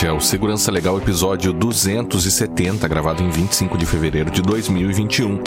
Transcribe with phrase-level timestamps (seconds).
[0.00, 5.42] Este é o Segurança Legal episódio 270, gravado em 25 de fevereiro de 2021.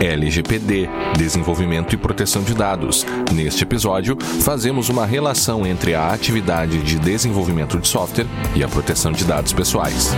[0.00, 3.04] LGPD, Desenvolvimento e Proteção de Dados.
[3.34, 9.10] Neste episódio, fazemos uma relação entre a atividade de desenvolvimento de software e a proteção
[9.10, 10.12] de dados pessoais.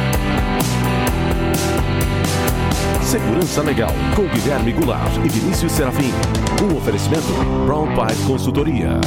[3.01, 6.13] Segurança Legal, com Guilherme Goulart e Vinícius Serafim.
[6.63, 7.33] Um oferecimento
[7.65, 9.01] Brown Pipe Consultoria.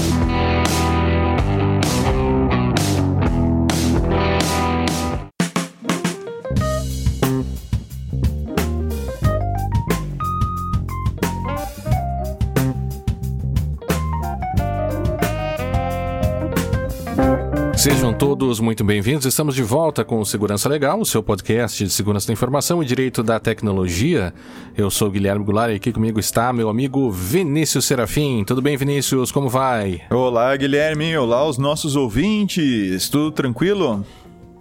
[17.82, 19.26] Sejam todos muito bem-vindos.
[19.26, 22.86] Estamos de volta com o Segurança Legal, o seu podcast de segurança da informação e
[22.86, 24.32] direito da tecnologia.
[24.78, 28.44] Eu sou o Guilherme Goulart e aqui comigo está meu amigo Vinícius Serafim.
[28.46, 29.32] Tudo bem, Vinícius?
[29.32, 30.04] Como vai?
[30.12, 31.18] Olá, Guilherme.
[31.18, 33.10] Olá, os nossos ouvintes.
[33.10, 34.06] Tudo tranquilo?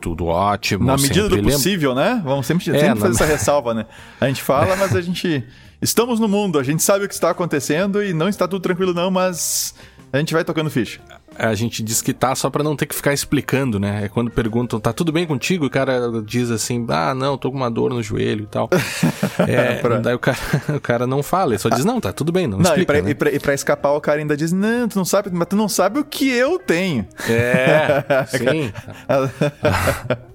[0.01, 0.87] Tudo ótimo.
[0.87, 2.23] Na medida do possível, né?
[2.25, 3.85] Vamos sempre, é, sempre fazer essa ressalva, né?
[4.19, 5.45] A gente fala, mas a gente.
[5.83, 8.95] Estamos no mundo, a gente sabe o que está acontecendo e não está tudo tranquilo,
[8.95, 9.75] não, mas
[10.11, 11.01] a gente vai tocando ficha
[11.41, 14.05] a gente diz que tá só para não ter que ficar explicando, né?
[14.05, 15.65] É quando perguntam, tá tudo bem contigo?
[15.65, 18.69] O cara diz assim, ah, não, tô com uma dor no joelho e tal.
[19.49, 19.99] é, pra...
[19.99, 20.39] Daí o cara,
[20.77, 22.85] o cara não fala, ele só diz, não, tá tudo bem, não, não explica, e,
[22.85, 23.11] pra, né?
[23.11, 25.57] e, pra, e pra escapar o cara ainda diz, não, tu não sabe, mas tu
[25.57, 27.07] não sabe o que eu tenho.
[27.29, 28.05] É,
[28.37, 28.73] sim.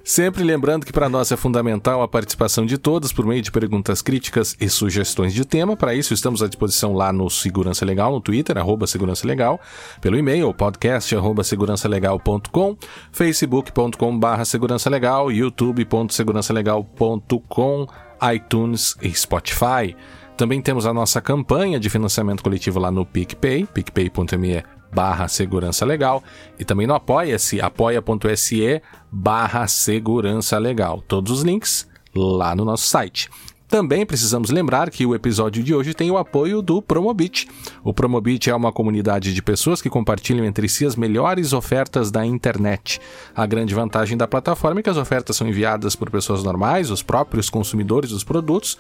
[0.08, 4.04] Sempre lembrando que para nós é fundamental a participação de todos por meio de perguntas
[4.04, 5.76] críticas e sugestões de tema.
[5.76, 9.60] Para isso, estamos à disposição lá no Segurança Legal, no Twitter, arroba Segurança Legal,
[10.00, 12.78] pelo e-mail, podcast, arroba segurançalegal.com,
[13.12, 17.88] facebook.com barra segurança legal, youtube.segurançalegal.com,
[18.34, 19.94] iTunes e Spotify.
[20.38, 26.24] Também temos a nossa campanha de financiamento coletivo lá no PicPay, picpay.me barra segurança legal
[26.58, 31.02] e também no apoia-se, apoia.se barra segurança legal.
[31.02, 31.86] Todos os links
[32.16, 33.30] lá no nosso site.
[33.68, 37.48] Também precisamos lembrar que o episódio de hoje tem o apoio do Promobit.
[37.84, 42.24] O Promobit é uma comunidade de pessoas que compartilham entre si as melhores ofertas da
[42.24, 43.02] internet.
[43.36, 47.02] A grande vantagem da plataforma é que as ofertas são enviadas por pessoas normais, os
[47.02, 48.78] próprios consumidores dos produtos,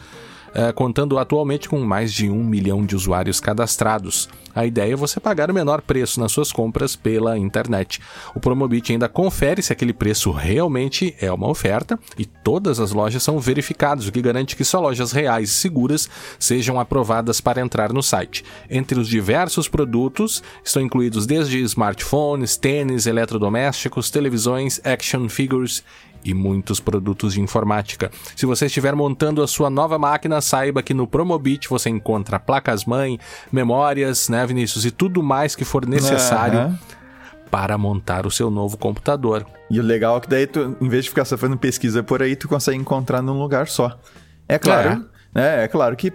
[0.75, 4.29] contando atualmente com mais de um milhão de usuários cadastrados.
[4.55, 7.99] A ideia é você pagar o menor preço nas suas compras pela internet.
[8.33, 13.21] O Promobit ainda confere se aquele preço realmente é uma oferta e todas as lojas
[13.21, 17.91] são verificadas, o que garante que só lojas reais e seguras sejam aprovadas para entrar
[17.91, 18.45] no site.
[18.69, 25.83] Entre os diversos produtos estão incluídos desde smartphones, tênis, eletrodomésticos, televisões, action figures
[26.25, 28.11] e muitos produtos de informática.
[28.35, 33.19] Se você estiver montando a sua nova máquina, saiba que no Promobit você encontra placas-mãe,
[33.51, 36.59] memórias, né, Vinícius, e tudo mais que for necessário.
[36.59, 36.77] Uhum.
[37.51, 39.45] Para montar o seu novo computador.
[39.69, 42.21] E o legal é que daí, tu, em vez de ficar só fazendo pesquisa por
[42.21, 43.97] aí, tu consegue encontrar num lugar só.
[44.49, 45.15] É claro, é.
[45.35, 46.11] É, é, claro que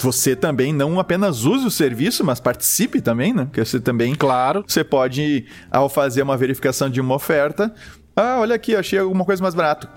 [0.00, 3.44] você também não apenas use o serviço, mas participe também, né?
[3.44, 4.14] Porque você também.
[4.14, 4.64] Claro.
[4.66, 7.72] Você pode, ao fazer uma verificação de uma oferta,
[8.16, 9.88] ah, olha aqui, achei alguma coisa mais barato.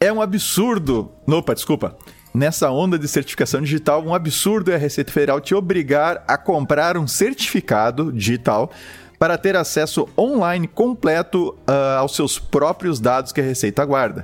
[0.00, 1.12] é um absurdo.
[1.28, 1.96] Opa, desculpa.
[2.34, 6.96] Nessa onda de certificação digital, um absurdo é a Receita Federal te obrigar a comprar
[6.96, 8.72] um certificado digital
[9.18, 14.22] para ter acesso online completo uh, aos seus próprios dados que a Receita guarda.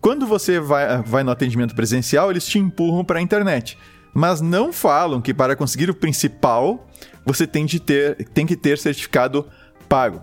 [0.00, 3.78] Quando você vai, vai no atendimento presencial, eles te empurram para a internet,
[4.14, 6.86] mas não falam que para conseguir o principal,
[7.24, 9.46] você tem, de ter, tem que ter certificado
[9.88, 10.22] pago.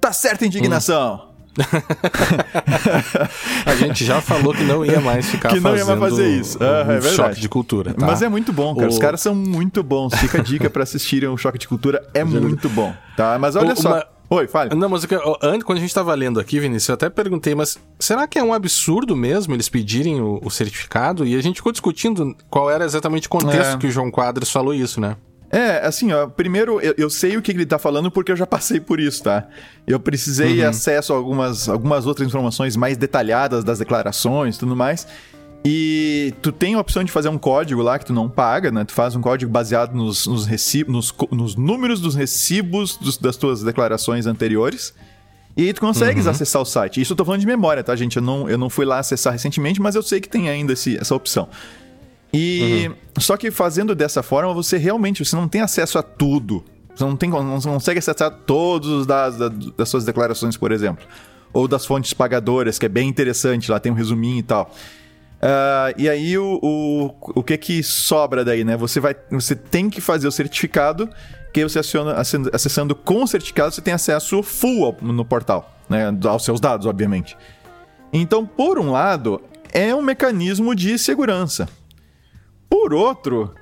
[0.00, 1.28] Tá certa indignação!
[1.30, 1.33] Hum.
[3.64, 6.58] a gente já falou que não ia mais ficar que não ia mais fazer isso.
[6.60, 7.94] Um, um é choque de cultura.
[7.94, 8.06] Tá?
[8.06, 8.88] Mas é muito bom, cara.
[8.88, 8.90] O...
[8.90, 10.14] Os caras são muito bons.
[10.14, 12.06] Fica a dica para assistirem o choque de cultura.
[12.12, 13.38] É muito bom, tá?
[13.38, 13.90] Mas olha o, só.
[13.90, 14.06] Uma...
[14.30, 14.74] Oi, fale.
[14.74, 15.06] Não, mas
[15.42, 18.42] antes, quando a gente estava lendo aqui, Vinícius, eu até perguntei, mas será que é
[18.42, 21.26] um absurdo mesmo eles pedirem o, o certificado?
[21.26, 23.76] E a gente ficou discutindo qual era exatamente o contexto é.
[23.76, 25.16] que o João Quadros falou isso, né?
[25.54, 28.44] É, assim, ó, primeiro eu, eu, sei o que ele tá falando porque eu já
[28.44, 29.46] passei por isso, tá?
[29.86, 30.68] Eu precisei uhum.
[30.68, 35.06] acesso a algumas, algumas outras informações mais detalhadas das declarações e tudo mais.
[35.64, 38.84] E tu tem a opção de fazer um código lá que tu não paga, né?
[38.84, 40.48] Tu faz um código baseado nos, nos,
[40.88, 44.92] nos, nos números dos recibos dos, das tuas declarações anteriores.
[45.56, 46.32] E aí tu consegues uhum.
[46.32, 47.00] acessar o site.
[47.00, 48.16] Isso eu tô falando de memória, tá, gente?
[48.16, 50.98] Eu não, eu não fui lá acessar recentemente, mas eu sei que tem ainda esse,
[50.98, 51.48] essa opção.
[52.34, 52.94] E uhum.
[53.20, 56.64] só que fazendo dessa forma, você realmente você não tem acesso a tudo.
[56.94, 61.04] Você não, tem, não consegue acessar todos os dados da, das suas declarações, por exemplo.
[61.52, 64.70] Ou das fontes pagadoras, que é bem interessante, lá tem um resuminho e tal.
[65.44, 68.76] Uh, e aí o, o, o que que sobra daí, né?
[68.76, 71.08] Você vai, você tem que fazer o certificado,
[71.52, 72.16] que você aciona,
[72.52, 76.12] acessando com o certificado você tem acesso full no portal, né?
[76.24, 77.36] Aos seus dados, obviamente.
[78.12, 79.40] Então, por um lado,
[79.72, 81.68] é um mecanismo de segurança.
[82.74, 83.54] Por outro,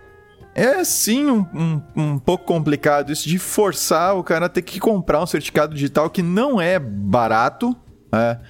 [0.54, 4.80] é sim um, um, um, pouco complicado isso de forçar o cara a ter que
[4.80, 7.76] comprar um certificado digital que não é barato.
[8.10, 8.40] Né?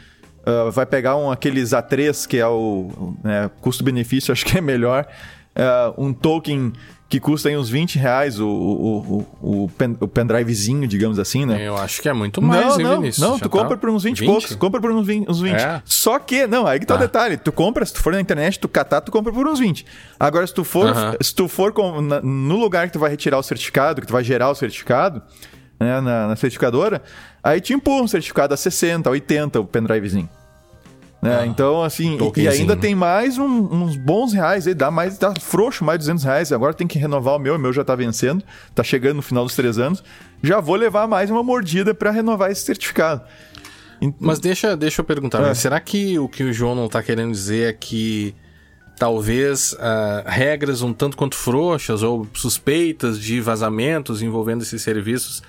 [0.47, 5.05] uh, vai pegar um, aqueles A3, que é o né, custo-benefício, acho que é melhor.
[5.51, 6.73] Uh, um token
[7.13, 11.45] que custa aí uns 20 reais o, o, o, o, pen, o pendrivezinho, digamos assim,
[11.45, 11.69] né?
[11.69, 13.29] Eu acho que é muito mais, não, hein, não, Vinícius?
[13.29, 13.49] Não, tu tá...
[13.51, 14.55] compra por uns 20, 20 poucos.
[14.57, 15.31] Compra por uns 20.
[15.31, 15.55] Uns 20.
[15.55, 15.83] É.
[15.85, 17.01] Só que, não, aí que tá o ah.
[17.01, 17.37] detalhe.
[17.37, 19.85] Tu compra, se tu for na internet, tu catar, tu compra por uns 20.
[20.19, 21.23] Agora, se tu for, uh -huh.
[21.23, 24.13] se tu for com, na, no lugar que tu vai retirar o certificado, que tu
[24.15, 25.21] vai gerar o certificado,
[25.79, 27.03] né, na, na certificadora,
[27.45, 30.31] aí te empurra um certificado a 60, 80, o pendrivezinho.
[31.23, 31.39] Né?
[31.39, 35.33] Ah, então, assim, e ainda tem mais um, uns bons reais aí, dá mais, dá
[35.41, 36.51] frouxo, mais 200 reais.
[36.51, 38.43] Agora tem que renovar o meu, o meu já tá vencendo,
[38.75, 40.03] tá chegando no final dos três anos.
[40.43, 43.23] Já vou levar mais uma mordida para renovar esse certificado.
[44.19, 45.55] Mas deixa, deixa eu perguntar, é.
[45.55, 48.35] será que o que o João não tá querendo dizer é que
[48.99, 49.79] talvez uh,
[50.27, 55.41] regras um tanto quanto frouxas ou suspeitas de vazamentos envolvendo esses serviços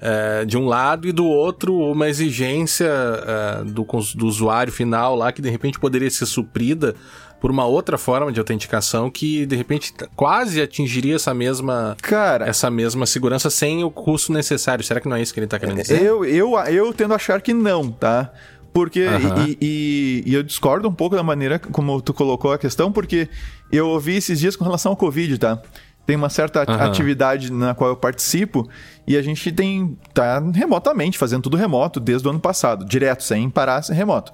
[0.00, 5.32] uh, de um lado e do outro uma exigência uh, do, do usuário final lá
[5.32, 6.94] que de repente poderia ser suprida
[7.40, 12.70] por uma outra forma de autenticação que de repente quase atingiria essa mesma cara essa
[12.70, 14.84] mesma segurança sem o custo necessário.
[14.84, 16.02] Será que não é isso que ele está querendo dizer?
[16.02, 18.30] Eu, eu, eu tendo a achar que não, tá?
[18.72, 19.46] Porque, uhum.
[19.46, 23.28] e, e, e, eu discordo um pouco da maneira como tu colocou a questão, porque
[23.72, 25.60] eu ouvi esses dias com relação ao Covid, tá?
[26.06, 26.82] Tem uma certa uhum.
[26.82, 28.68] atividade na qual eu participo
[29.06, 33.48] e a gente tem tá remotamente fazendo tudo remoto desde o ano passado, direto, sem
[33.48, 34.32] parar, remoto.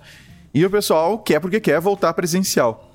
[0.55, 2.91] E o pessoal quer porque quer voltar presencial.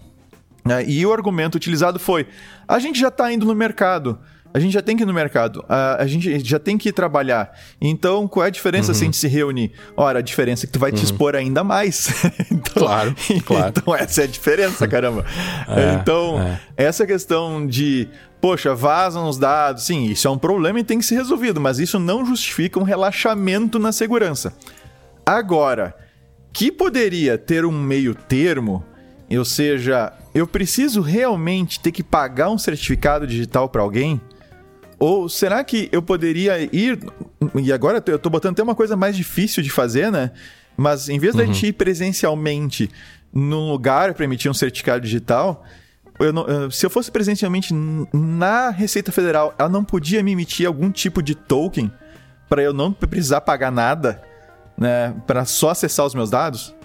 [0.65, 0.83] Né?
[0.88, 2.27] E o argumento utilizado foi:
[2.68, 4.18] a gente já está indo no mercado.
[4.53, 7.57] A gente já tem que ir no mercado, a, a gente já tem que trabalhar.
[7.79, 8.95] Então, qual é a diferença uhum.
[8.95, 9.71] se a gente se reunir?
[9.95, 10.97] Ora, a diferença é que tu vai uhum.
[10.97, 12.09] te expor ainda mais.
[12.51, 13.15] então, claro,
[13.45, 13.73] claro.
[13.77, 15.25] Então, essa é a diferença, caramba.
[15.69, 16.59] é, então, é.
[16.75, 18.09] essa questão de,
[18.42, 21.78] poxa, vazam os dados, sim, isso é um problema e tem que ser resolvido, mas
[21.78, 24.54] isso não justifica um relaxamento na segurança.
[25.24, 25.96] Agora,
[26.52, 28.84] que poderia ter um meio termo,
[29.32, 34.20] ou seja, eu preciso realmente ter que pagar um certificado digital para alguém?
[34.98, 37.00] Ou será que eu poderia ir.
[37.56, 40.32] E agora eu tô botando até uma coisa mais difícil de fazer, né?
[40.78, 41.42] Mas em vez uhum.
[41.42, 42.90] da gente ir presencialmente
[43.34, 45.66] num lugar para emitir um certificado digital,
[46.23, 47.73] eu não, se eu fosse presencialmente
[48.13, 51.91] na Receita Federal, ela não podia me emitir algum tipo de token
[52.50, 54.21] para eu não precisar pagar nada,
[54.77, 55.15] né?
[55.25, 56.75] Para só acessar os meus dados?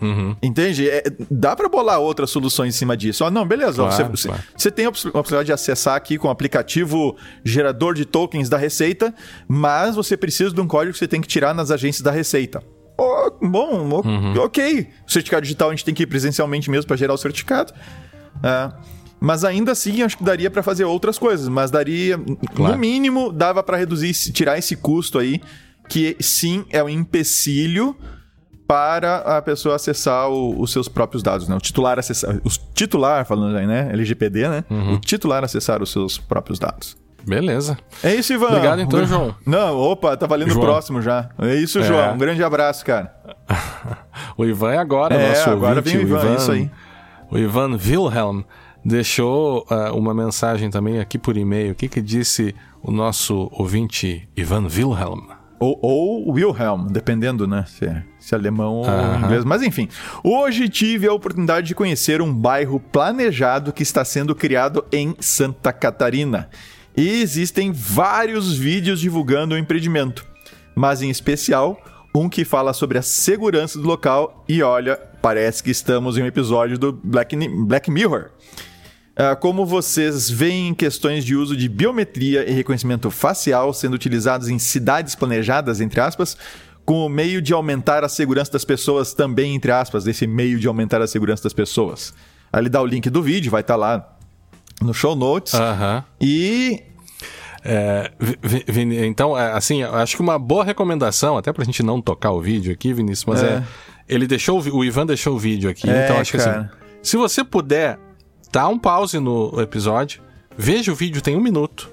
[0.00, 0.36] Uhum.
[0.42, 0.88] Entende?
[0.88, 3.24] É, dá para bolar outras soluções em cima disso.
[3.24, 3.82] Ah, não, beleza.
[3.82, 4.42] Claro, você, claro.
[4.56, 9.14] você, tem a possibilidade de acessar aqui com o aplicativo gerador de tokens da Receita,
[9.46, 12.62] mas você precisa de um código que você tem que tirar nas agências da Receita.
[12.96, 14.38] Oh, bom, uhum.
[14.40, 14.88] ok.
[15.06, 17.72] O certificado digital a gente tem que ir presencialmente mesmo para gerar o certificado.
[18.42, 18.72] É,
[19.20, 21.48] mas ainda assim, acho que daria para fazer outras coisas.
[21.48, 22.18] Mas daria,
[22.54, 22.74] claro.
[22.74, 25.40] no mínimo, dava para reduzir, tirar esse custo aí,
[25.88, 27.96] que sim é um empecilho
[28.66, 31.56] para a pessoa acessar o, os seus próprios dados, né?
[31.56, 33.88] O titular acessar, o titular, falando aí, né?
[33.92, 34.64] LGPD, né?
[34.68, 34.94] Uhum.
[34.94, 36.96] O titular acessar os seus próprios dados.
[37.26, 37.78] Beleza.
[38.02, 38.48] É isso, Ivan.
[38.48, 39.34] Obrigado então, João.
[39.44, 41.30] Não, opa, tá valendo o próximo já.
[41.38, 41.82] É isso, é.
[41.82, 42.14] João.
[42.14, 43.14] Um grande abraço, cara.
[44.36, 46.70] o Ivan é agora, é, nosso agora ouvinte, vem o Ivan, o Ivan, isso aí.
[47.30, 48.42] O Ivan Wilhelm
[48.84, 51.72] deixou uh, uma mensagem também aqui por e-mail.
[51.72, 55.28] O que, que disse o nosso ouvinte Ivan Wilhelm?
[55.60, 57.64] Ou, ou Wilhelm, dependendo, né?
[57.66, 59.44] Se é, se é alemão ou inglês.
[59.44, 59.88] Mas enfim,
[60.22, 65.72] hoje tive a oportunidade de conhecer um bairro planejado que está sendo criado em Santa
[65.72, 66.48] Catarina.
[66.96, 70.24] E existem vários vídeos divulgando o empreendimento,
[70.74, 71.78] mas em especial
[72.14, 74.44] um que fala sobre a segurança do local.
[74.48, 78.30] E olha, parece que estamos em um episódio do Black, Black Mirror.
[79.18, 84.60] Ah, como vocês veem questões de uso de biometria e reconhecimento facial sendo utilizados em
[84.60, 86.36] cidades planejadas, entre aspas,
[86.84, 90.68] com o meio de aumentar a segurança das pessoas também, entre aspas, desse meio de
[90.68, 92.14] aumentar a segurança das pessoas.
[92.52, 94.16] ali dá o link do vídeo, vai estar lá
[94.80, 95.52] no show notes.
[95.52, 96.04] Aham.
[96.20, 96.84] E
[97.64, 98.12] É,
[99.04, 102.72] então, é, assim, acho que uma boa recomendação, até pra gente não tocar o vídeo
[102.72, 103.46] aqui, Vinícius, mas é.
[103.46, 103.64] É.
[104.08, 106.72] ele deixou, o Ivan deixou o vídeo aqui, É, então acho que assim, cara.
[107.02, 107.98] se você puder,
[108.52, 110.22] dá um pause no episódio,
[110.56, 111.90] veja o vídeo, tem um minuto,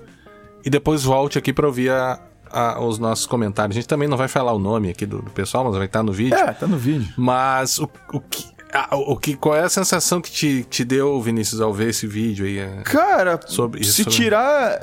[0.63, 2.19] e depois volte aqui pra ouvir a-
[2.49, 3.75] a- os nossos comentários.
[3.75, 6.01] A gente também não vai falar o nome aqui do, do pessoal, mas vai estar
[6.03, 6.37] no vídeo.
[6.37, 7.13] é, tá no vídeo.
[7.17, 8.45] Mas o, o que.
[8.73, 12.07] a- o que, qual é a sensação que te, te deu, Vinícius, ao ver esse
[12.07, 12.59] vídeo aí?
[12.59, 14.09] É, Cara, Sobre isso, se né?
[14.11, 14.79] tirar.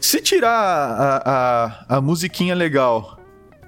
[0.00, 3.15] Se tirar a, a, a musiquinha legal,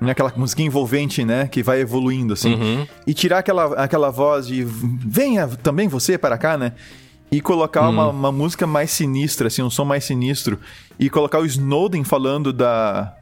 [0.01, 1.49] aquela musiquinha envolvente, né?
[1.49, 2.55] Que vai evoluindo, assim.
[2.55, 2.87] Uhum.
[3.07, 6.73] E tirar aquela, aquela voz de venha também você para cá, né?
[7.31, 10.59] E colocar uma, uma música mais sinistra, assim, um som mais sinistro.
[10.99, 13.15] E colocar o Snowden falando da.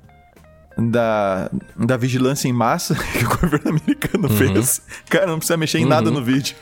[0.79, 4.83] Da, da vigilância em massa que o governo americano fez.
[5.09, 6.55] Cara, não precisa mexer em nada no vídeo.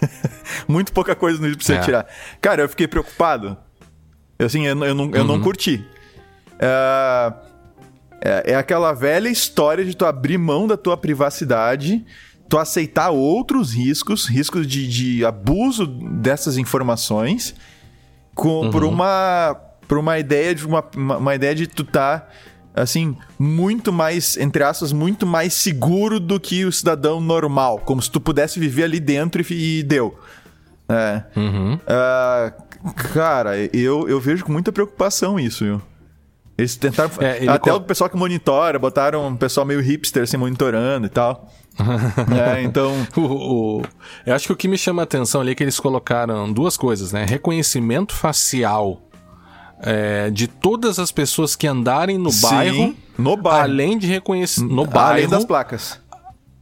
[0.66, 1.80] Muito pouca coisa no vídeo pra você É.
[1.80, 2.06] tirar.
[2.40, 3.56] Cara, eu fiquei preocupado.
[4.38, 5.84] Assim, eu, não- eu, não, eu não curti.
[6.58, 7.32] É,
[8.24, 12.04] é, é aquela velha história de tu abrir mão da tua privacidade,
[12.48, 17.54] tu aceitar outros riscos, riscos de, de abuso dessas informações,
[18.34, 19.56] com, por uma
[19.88, 22.26] por uma ideia de uma, uma, ideia de tu tá
[22.74, 28.10] assim muito mais entre aspas muito mais seguro do que o cidadão normal, como se
[28.10, 30.18] tu pudesse viver ali dentro e, e deu.
[30.88, 31.22] É.
[31.36, 31.78] Uhum.
[31.86, 32.52] Ah,
[33.12, 35.82] cara, eu, eu vejo com muita preocupação isso, viu?
[36.62, 37.10] Eles tentaram.
[37.20, 41.10] É, até co- o pessoal que monitora, botaram um pessoal meio hipster assim, monitorando e
[41.10, 41.48] tal.
[42.56, 42.92] é, então.
[43.16, 43.20] O,
[43.80, 43.82] o-
[44.26, 46.76] eu acho que o que me chama a atenção ali é que eles colocaram duas
[46.76, 47.24] coisas, né?
[47.24, 49.00] Reconhecimento facial
[49.80, 53.62] é, de todas as pessoas que andarem no Sim, bairro, no bairro.
[53.64, 56.00] além de reconhecer no bairro, Além das placas.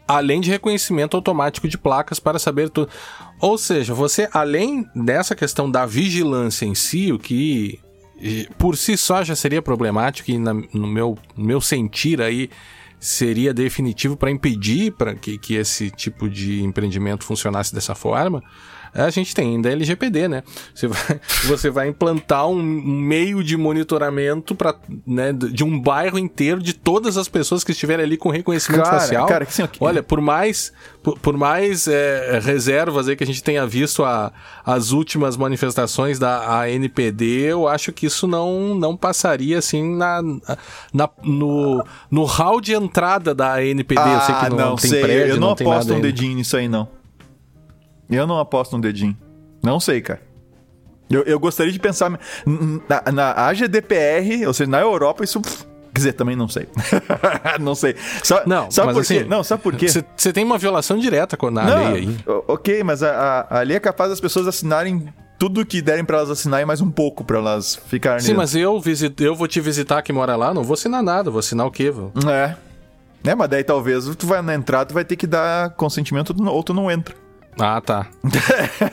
[0.08, 2.88] além de reconhecimento automático de placas para saber tudo.
[3.40, 7.78] Ou seja, você, além dessa questão da vigilância em si, o que
[8.58, 12.50] por si só já seria problemático e na- no meu, meu sentir aí
[12.98, 18.42] seria definitivo para impedir para que, que esse tipo de empreendimento funcionasse dessa forma.
[18.94, 20.42] A gente tem ainda LGPD, né?
[20.74, 24.74] Você vai, você vai implantar um meio de monitoramento pra,
[25.06, 29.00] né, de um bairro inteiro de todas as pessoas que estiverem ali com reconhecimento Cara,
[29.00, 29.26] facial.
[29.26, 33.42] cara, que assim, Olha, por mais, por, por mais é, reservas aí que a gente
[33.42, 34.32] tenha visto a,
[34.64, 40.20] as últimas manifestações da ANPD, eu acho que isso não, não passaria assim na,
[40.92, 44.00] na, no, no hall de entrada da ANPD.
[44.00, 45.02] eu sei que não, tem sei.
[45.02, 46.99] prédio, eu não, tem aposto um dedinho nisso aí, não.
[48.10, 49.16] Eu não aposto um dedinho.
[49.62, 50.20] Não sei, cara.
[51.08, 52.10] Eu, eu gostaria de pensar
[52.88, 55.40] na, na AGDPR, ou seja, na Europa, isso.
[55.40, 56.68] Quer dizer, também não sei.
[57.60, 57.96] não sei.
[58.22, 59.24] Sa- Não, sabe por assim, quê?
[59.28, 59.86] Não, sabe por quê?
[59.88, 62.16] Você tem uma violação direta com- na Não, lei aí.
[62.46, 63.10] ok, mas a,
[63.50, 66.80] a, a lei é capaz das pessoas assinarem tudo que derem pra elas assinarem mais
[66.80, 68.20] um pouco pra elas ficarem.
[68.20, 71.28] Sim, mas eu, visit, eu vou te visitar que mora lá, não vou assinar nada,
[71.30, 71.90] vou assinar o quê?
[71.90, 72.54] Vou- É.
[73.24, 76.62] É, mas daí talvez tu vai na entrada, tu vai ter que dar consentimento ou
[76.62, 77.14] tu não entra.
[77.58, 78.06] Ah, tá.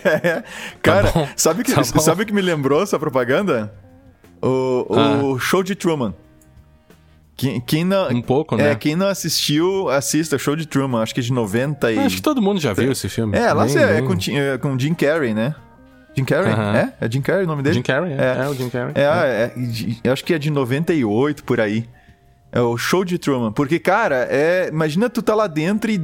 [0.04, 0.44] É.
[0.82, 3.74] Cara, bom, sabe, que, tá sabe o que me lembrou essa propaganda?
[4.42, 6.14] O, o show de Truman.
[7.36, 8.72] Quem, quem não, Um pouco, né?
[8.72, 12.00] é, quem não assistiu, assista o show de Truman, acho que é de 90 e...
[12.00, 13.38] Acho que todo mundo já viu esse filme.
[13.38, 15.54] É, lá você é com, é com Jim Carrey, né?
[16.16, 16.52] Jim Carrey?
[16.52, 16.76] Aham.
[16.76, 16.94] É?
[17.00, 17.76] É Jim Carrey o nome dele?
[17.76, 18.44] Jim Carrey, é, É.
[18.44, 18.94] é o Jim Carrey.
[18.96, 19.54] É, é,
[20.04, 21.88] eu acho que é de 98 por aí.
[22.52, 23.52] É o show de Truman.
[23.52, 26.02] Porque, cara, é, imagina tu tá lá dentro e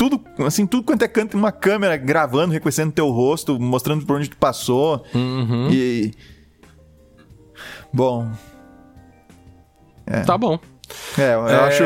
[0.00, 4.30] tudo, assim, tudo quanto é canto, uma câmera gravando, reconhecendo teu rosto, mostrando por onde
[4.30, 5.04] tu passou.
[5.14, 5.68] Uhum.
[5.70, 6.12] E.
[7.92, 8.30] Bom.
[10.24, 10.58] Tá bom.
[11.18, 11.56] É, eu É.
[11.66, 11.84] acho.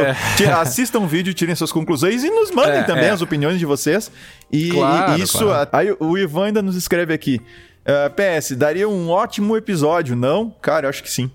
[0.61, 3.11] Assistam o vídeo, tirem suas conclusões e nos mandem É, também é.
[3.11, 4.12] as opiniões de vocês.
[4.50, 5.38] E, Claro, e isso.
[5.38, 5.68] claro.
[5.73, 7.40] Aí o Ivan ainda nos escreve aqui.
[7.85, 10.54] ah, PS, daria um ótimo episódio, não?
[10.62, 11.28] Cara, eu acho que sim.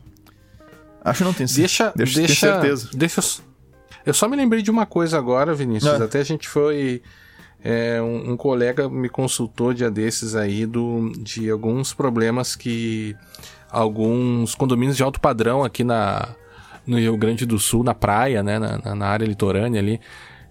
[1.04, 2.90] Acho que não tem Deixa, deixa, deixa, certeza.
[2.94, 3.49] Deixa eu,
[4.10, 6.00] eu só me lembrei de uma coisa agora, Vinícius.
[6.02, 6.04] Ah.
[6.06, 7.02] Até a gente foi.
[7.64, 13.16] é, um, um colega me consultou dia desses aí do, de alguns problemas que
[13.70, 16.30] alguns condomínios de alto padrão aqui na,
[16.88, 20.00] no Rio Grande do Sul, na praia, né, na- na área litorânea ali,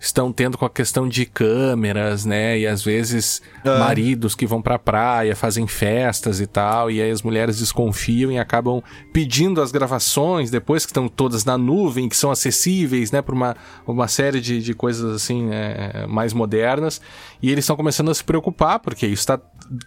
[0.00, 3.78] estão tendo com a questão de câmeras, né, e às vezes Ah.
[3.78, 8.38] maridos que vão pra praia, fazem festas e tal, e aí as mulheres desconfiam e
[8.38, 13.34] acabam pedindo as gravações depois que estão todas na nuvem, que são acessíveis, né, por
[13.34, 17.00] uma, uma série de, de coisas assim é, mais modernas,
[17.42, 19.38] e eles estão começando a se preocupar, porque isso está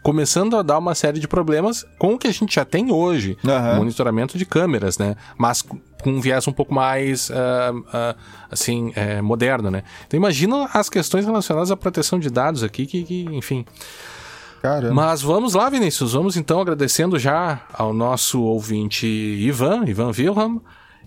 [0.03, 3.38] começando a dar uma série de problemas com o que a gente já tem hoje,
[3.45, 3.77] Aham.
[3.77, 8.15] monitoramento de câmeras, né, mas com um viés um pouco mais, ah, ah,
[8.50, 9.83] assim, é, moderno, né.
[10.07, 13.65] Então imagina as questões relacionadas à proteção de dados aqui, que, que enfim...
[14.61, 14.93] Caramba.
[14.93, 16.13] Mas vamos lá, Vinícius.
[16.13, 20.59] Vamos então agradecendo já ao nosso ouvinte Ivan, Ivan Wilhelm,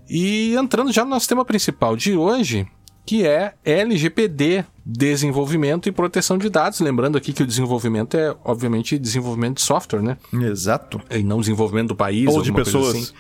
[0.09, 2.67] e entrando já no nosso tema principal de hoje,
[3.07, 6.81] que é LGPD, desenvolvimento e proteção de dados.
[6.81, 10.17] Lembrando aqui que o desenvolvimento é, obviamente, desenvolvimento de software, né?
[10.33, 11.01] Exato.
[11.11, 12.29] E não desenvolvimento do país.
[12.29, 12.95] Ou de pessoas.
[12.95, 13.13] assim.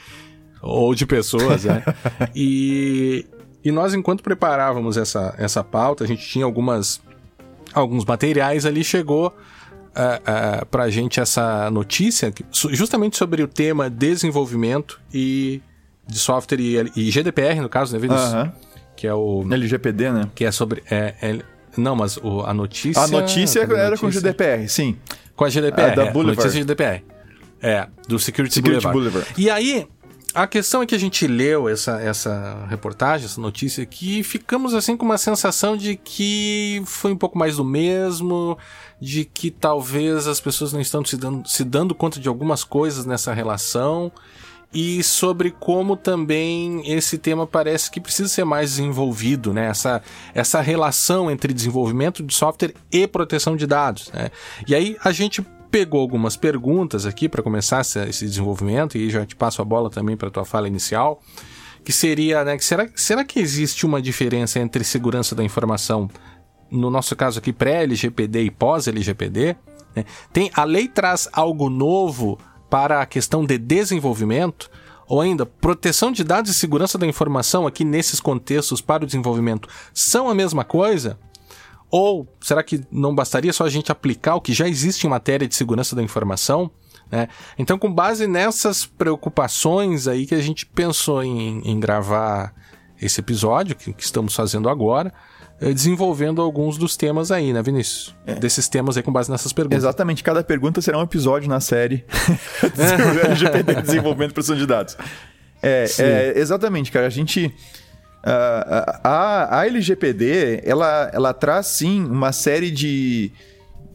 [0.62, 1.84] Ou de pessoas, é.
[2.34, 3.26] e,
[3.62, 7.02] e nós, enquanto preparávamos essa, essa pauta, a gente tinha algumas,
[7.74, 12.32] alguns materiais ali, chegou uh, uh, pra gente essa notícia,
[12.70, 15.60] justamente sobre o tema desenvolvimento e
[16.06, 18.32] de software e, e GDPR, no caso, né, Vinícius?
[18.32, 18.52] Aham.
[19.04, 19.44] Que é o...
[19.52, 20.30] LGPD, né?
[20.34, 20.82] Que é sobre...
[20.90, 21.38] É, é-
[21.76, 23.02] não, mas o- a notícia...
[23.02, 24.32] A notícia era com notícia?
[24.32, 24.96] GDPR, sim.
[25.36, 25.92] Com a GDPR.
[25.92, 26.38] A da é, Boulevard.
[26.38, 27.04] Notícia GDPR.
[27.60, 28.94] É, do Security, Security Boulevard.
[28.94, 29.34] Boulevard.
[29.36, 29.86] E aí,
[30.34, 34.72] a questão é que a gente leu essa, essa reportagem, essa notícia aqui, e ficamos
[34.72, 38.56] assim com uma sensação de que foi um pouco mais do mesmo,
[38.98, 43.04] de que talvez as pessoas não estão se dando, se dando conta de algumas coisas
[43.04, 44.10] nessa relação.
[44.74, 49.66] E sobre como também esse tema parece que precisa ser mais desenvolvido, né?
[49.66, 50.02] Essa,
[50.34, 54.30] essa relação entre desenvolvimento de software e proteção de dados, né?
[54.66, 59.34] E aí a gente pegou algumas perguntas aqui para começar esse desenvolvimento e já te
[59.34, 61.20] passo a bola também para tua fala inicial,
[61.84, 66.08] que seria, né, que será, será que existe uma diferença entre segurança da informação,
[66.70, 69.56] no nosso caso aqui pré-LGPD e pós-LGPD?
[69.94, 70.04] né?
[70.32, 72.38] Tem a lei traz algo novo
[72.74, 74.68] para a questão de desenvolvimento
[75.06, 79.68] ou ainda proteção de dados e segurança da informação aqui nesses contextos para o desenvolvimento
[79.92, 81.16] são a mesma coisa?
[81.88, 85.46] Ou será que não bastaria só a gente aplicar o que já existe em matéria
[85.46, 86.68] de segurança da informação?
[87.08, 87.28] né?
[87.56, 92.52] Então, com base nessas preocupações aí que a gente pensou em, em gravar
[93.00, 95.14] esse episódio que, que estamos fazendo agora,
[95.60, 98.14] desenvolvendo alguns dos temas aí, né, Vinícius?
[98.40, 99.78] Desses temas aí com base nessas perguntas.
[99.78, 102.04] Exatamente, cada pergunta será um episódio na série
[103.24, 104.96] LGPD Desenvolvimento e Proteção de Dados.
[105.62, 107.06] É, é, exatamente, cara.
[107.06, 107.54] A gente.
[108.22, 113.30] ah, a, a LGPD, ela, ela traz sim uma série de,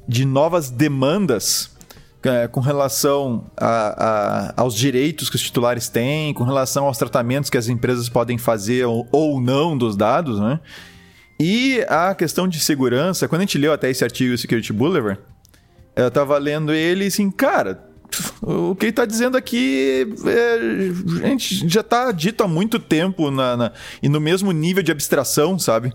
[0.08, 1.72] de novas demandas
[2.24, 7.50] eh, com relação a- a- aos direitos que os titulares têm, com relação aos tratamentos
[7.50, 10.60] que as empresas podem fazer ou, ou não dos dados, né?
[11.40, 15.20] E a questão de segurança, quando a gente leu até esse artigo Security Boulevard,
[15.96, 17.82] eu tava lendo ele e assim, cara,
[18.42, 23.56] o que ele tá dizendo aqui é, gente já tá dito há muito tempo na,
[23.56, 23.72] na-
[24.04, 25.94] e no mesmo nível de abstração, sabe?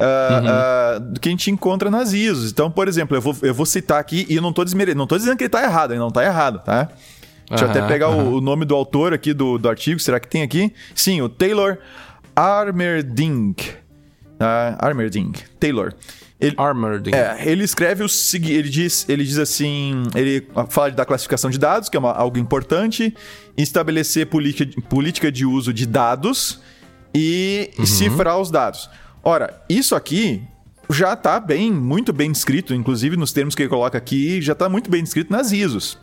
[0.00, 2.50] Ah, ah, do que a gente encontra nas ISOs.
[2.50, 4.94] Então, por exemplo, eu vou, eu vou citar aqui e eu não tô, desmere...
[4.96, 6.88] não tô dizendo que ele tá errado, ele não tá errado, tá?
[7.48, 8.30] Deixa eu até pegar o- aham.
[8.30, 10.72] o, nome do autor aqui do, do artigo, será que tem aqui?
[10.94, 11.78] Sim, o Taylor
[12.34, 13.54] Armerding.
[14.42, 15.32] Ah, Armerding.
[15.60, 15.94] Taylor.
[16.40, 17.14] Ele, Armored.
[17.14, 21.56] é, ele escreve o seguinte, ele diz, ele diz assim, ele fala da classificação de
[21.56, 23.14] dados, que é uma- algo importante,
[23.56, 26.58] estabelecer política, política de uso de dados
[27.14, 28.90] e cifrar os dados.
[29.22, 30.42] Ora, isso aqui
[30.90, 34.68] já está bem, muito bem descrito, inclusive nos termos que ele coloca aqui, já está
[34.68, 35.96] muito bem descrito nas ISOs.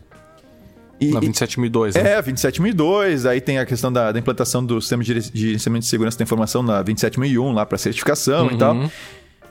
[1.00, 2.02] E, Na e- 27002, né?
[2.14, 5.84] é, 27002, aí tem a questão da, da implantação do sistema de gere- de gerenciamento
[5.84, 8.76] de segurança da informação na 27001 lá para certificação e tal.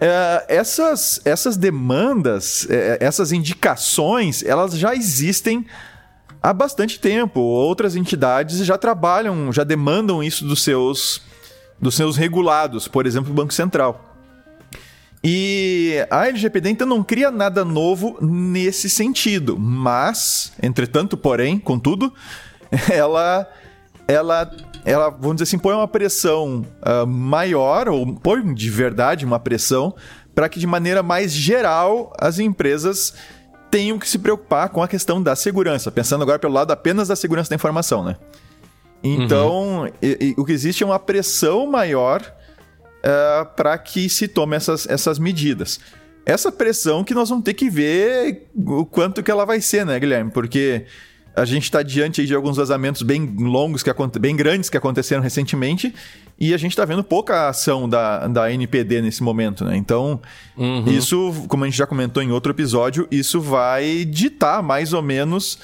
[0.01, 5.67] É, essas, essas demandas, é, essas indicações, elas já existem
[6.43, 7.41] há bastante tempo.
[7.41, 11.23] Outras entidades já trabalham, já demandam isso dos seus,
[11.81, 14.08] dos seus regulados, por exemplo, o Banco Central.
[15.23, 22.13] E a LGPD então não cria nada novo nesse sentido, mas, entretanto, porém, contudo,
[22.91, 23.47] ela
[24.07, 24.51] ela
[24.85, 29.95] ela, vamos dizer assim, põe uma pressão ah, maior ou põe de verdade uma pressão
[30.35, 33.13] para que de maneira mais geral as empresas
[33.71, 37.17] tenham que se preocupar com a questão da segurança, pensando agora pelo lado apenas da
[37.17, 38.17] segurança da informação, né?
[39.03, 42.23] Então, e- e o que existe é uma pressão maior
[43.57, 45.81] para que se tome essas, essas medidas.
[46.27, 49.99] Essa pressão que nós vamos ter que ver o quanto que ela vai ser, né,
[49.99, 50.31] Guilherme?
[50.31, 50.85] Porque
[51.35, 55.23] a gente está diante aí de alguns vazamentos bem longos, que bem grandes que aconteceram
[55.23, 55.95] recentemente,
[56.39, 59.77] e a gente está vendo pouca ação da, da NPD nesse momento, né?
[59.77, 60.21] Então,
[60.87, 65.59] isso, como a gente já comentou em outro episódio, isso vai ditar mais ou menos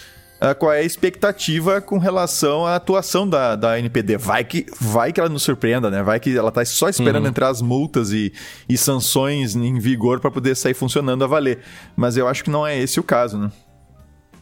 [0.45, 4.17] ah, qual é a expectativa com relação à atuação da, da NPD.
[4.17, 6.03] Vai que, vai que ela nos surpreenda, né?
[6.03, 8.33] Vai que ela tá só esperando entrar as multas e,
[8.69, 11.61] e sanções em vigor para poder sair funcionando a valer.
[11.97, 13.51] Mas eu acho que não é esse o caso, né?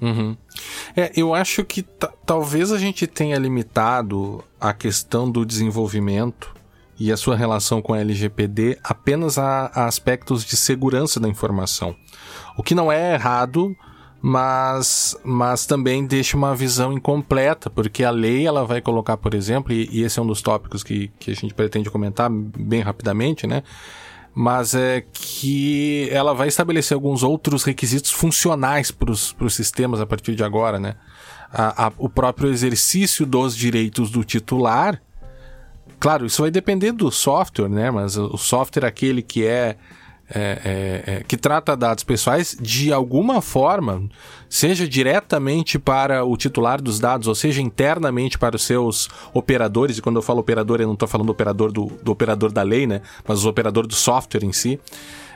[0.01, 0.37] Uhum.
[0.97, 6.53] É, eu acho que ta- talvez a gente tenha limitado a questão do desenvolvimento
[6.99, 11.95] e a sua relação com a LGPD apenas a, a aspectos de segurança da informação.
[12.57, 13.77] O que não é errado,
[14.25, 19.73] mas, mas também deixa uma visão incompleta, porque a lei ela vai colocar, por exemplo,
[19.73, 23.49] e, e esse é um dos tópicos que, que a gente pretende comentar bem rapidamente,
[23.49, 23.65] né?
[24.33, 30.37] Mas é que ela vai estabelecer alguns outros requisitos funcionais para os sistemas a partir
[30.37, 30.95] de agora, né?
[31.53, 35.03] A, a, o próprio exercício dos direitos do titular.
[35.99, 37.91] Claro, isso vai depender do software, né?
[37.91, 39.77] Mas o software aquele que é
[40.35, 44.09] é, é, é, que trata dados pessoais de alguma forma,
[44.49, 50.03] seja diretamente para o titular dos dados, ou seja internamente para os seus operadores, e
[50.03, 53.03] quando eu falo operador, eu não estou falando operador do, do, operador da lei, né?
[53.29, 54.81] Mas o operador do software em si.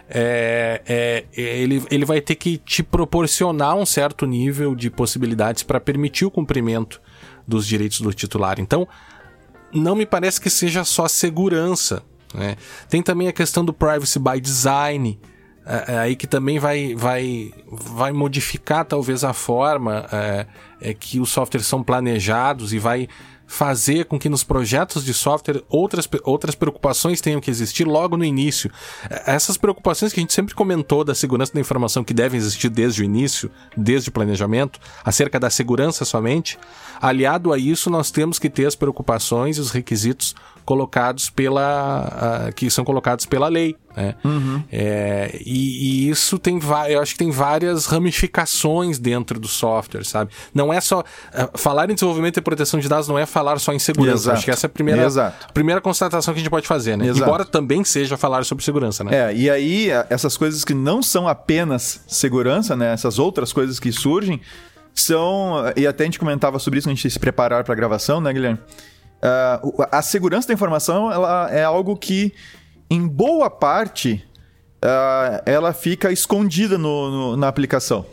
[0.09, 5.81] É, é, ele, ele vai ter que te proporcionar um certo nível de possibilidades para
[5.81, 7.01] permitir o cumprimento
[7.47, 8.61] dos direitos do titular.
[8.61, 8.87] Então,
[9.75, 12.57] não me parece que seja só segurança né?
[12.89, 15.19] Tem também a questão do privacy by design,
[15.67, 20.47] é, é, aí que também vai, vai, vai modificar talvez a forma é,
[20.81, 23.09] é, que os softwares são planejados e vai
[23.49, 28.25] fazer com que nos projetos de software outras, outras preocupações tenham que existir logo no
[28.25, 28.71] início.
[29.25, 33.03] Essas preocupações que a gente sempre comentou da segurança da informação que devem existir desde
[33.03, 36.59] o início, desde o planejamento, acerca da segurança somente,
[37.01, 40.35] aliado a isso nós temos que ter as preocupações e os requisitos
[40.67, 42.51] colocados pela.
[42.55, 43.77] Que são colocados pela lei.
[43.97, 44.15] Né?
[44.23, 44.63] Uhum.
[44.71, 50.33] É, e, e, isso tem eu acho que tem várias ramificações dentro do software, sabe?
[50.53, 51.01] Não é só.
[51.01, 54.25] Uh, falar em desenvolvimento e proteção de dados não é falar só em segurança.
[54.25, 54.37] Exato.
[54.37, 55.53] Acho que essa é a primeira, Exato.
[55.55, 57.07] primeira constatação que a gente pode fazer, né?
[57.07, 57.25] Exato.
[57.25, 59.31] Embora também seja falar sobre segurança, né?
[59.31, 62.93] É, e aí essas coisas que não são apenas segurança, né?
[62.93, 64.43] Essas outras coisas que surgem
[64.95, 65.55] são.
[65.75, 68.21] E até a gente comentava sobre isso quando a gente se preparar para a gravação,
[68.21, 68.59] né, Guilherme?
[69.23, 72.33] Uh, a segurança da informação ela é algo que,
[72.91, 74.25] em boa parte,
[74.85, 78.07] uh, ela fica escondida no, no na aplicação.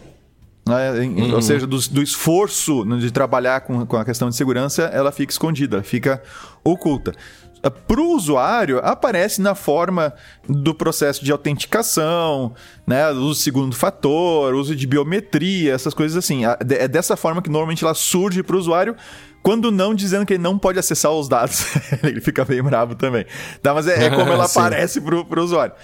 [0.66, 0.92] Né?
[0.92, 1.36] Uhum.
[1.36, 5.32] Ou seja, do, do, esforço de trabalhar com, com a questão de segurança, ela fica
[5.32, 6.24] escondida, fica
[6.64, 7.14] oculta.
[7.62, 10.14] Ah, Para o usuário, aparece na forma
[10.48, 12.54] do processo de autenticação,
[12.88, 16.42] né, uso segundo fator, uso de biometria, essas coisas assim.
[16.46, 18.96] É dessa forma que normalmente ela surge para o usuário,
[19.44, 21.66] quando não dizendo que ele não pode acessar os dados.
[22.02, 23.26] ele fica bem bravo também.
[23.62, 25.76] Tá, mas é, é como ela aparece pro, pro usuário.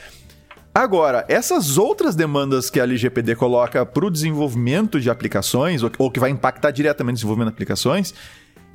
[0.74, 6.10] Agora, essas outras demandas que a LGPD coloca para o desenvolvimento de aplicações, ou, ou,
[6.10, 8.14] que vai impactar diretamente o desenvolvimento de aplicações,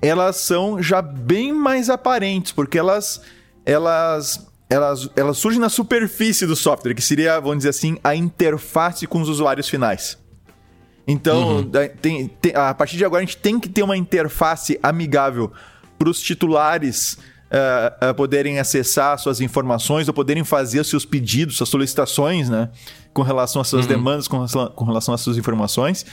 [0.02, 3.22] elas são já bem mais aparentes, porque elas,
[3.64, 9.06] elas, elas, elas surgem na superfície do software, que seria, vamos dizer assim, a interface
[9.06, 10.18] com os usuários finais.
[11.06, 11.70] Então, uhum.
[12.00, 15.52] tem, tem, a partir de agora, a gente tem que ter uma interface amigável
[15.98, 17.18] para os titulares
[17.54, 22.70] uh, uh, poderem acessar suas informações ou poderem fazer seus pedidos, suas solicitações, né?
[23.12, 23.92] Com relação às suas uhum.
[23.92, 26.04] demandas, com relação, com relação às suas informações.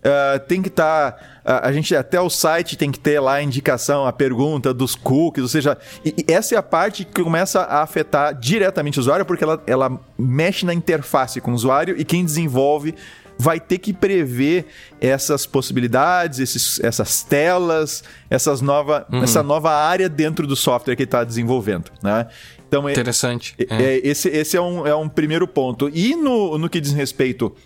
[0.00, 1.12] Uh, tem que estar.
[1.44, 4.94] Tá, a gente até o site tem que ter lá a indicação, a pergunta dos
[4.94, 9.00] cookies, ou seja, e, e essa é a parte que começa a afetar diretamente o
[9.02, 12.94] usuário, porque ela, ela mexe na interface com o usuário e quem desenvolve
[13.40, 14.66] vai ter que prever
[15.00, 19.22] essas possibilidades, esses, essas telas, essas nova, uhum.
[19.22, 21.90] essa nova área dentro do software que está desenvolvendo.
[22.02, 22.26] Né?
[22.68, 23.54] Então, é, Interessante.
[23.58, 24.06] É, é.
[24.06, 25.88] Esse, esse é, um, é um primeiro ponto.
[25.88, 27.56] E no, no que diz respeito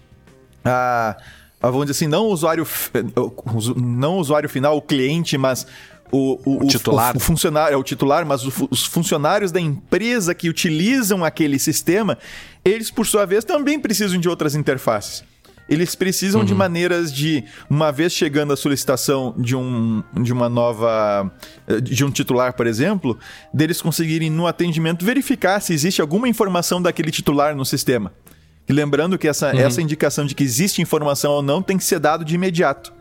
[0.64, 1.16] a,
[1.60, 2.64] a, vamos dizer assim, não o usuário,
[3.76, 5.66] não o usuário final, o cliente, mas
[6.12, 7.14] o, o, o, titular.
[7.14, 12.16] O, o, funcionário, é o titular, mas os funcionários da empresa que utilizam aquele sistema,
[12.64, 15.24] eles, por sua vez, também precisam de outras interfaces.
[15.68, 16.46] Eles precisam uhum.
[16.46, 21.31] de maneiras de, uma vez chegando a solicitação de, um, de uma nova.
[21.83, 23.18] de um titular, por exemplo,
[23.53, 28.12] deles conseguirem no atendimento verificar se existe alguma informação daquele titular no sistema.
[28.68, 29.59] E lembrando que essa, uhum.
[29.59, 32.92] essa indicação de que existe informação ou não tem que ser dado de imediato.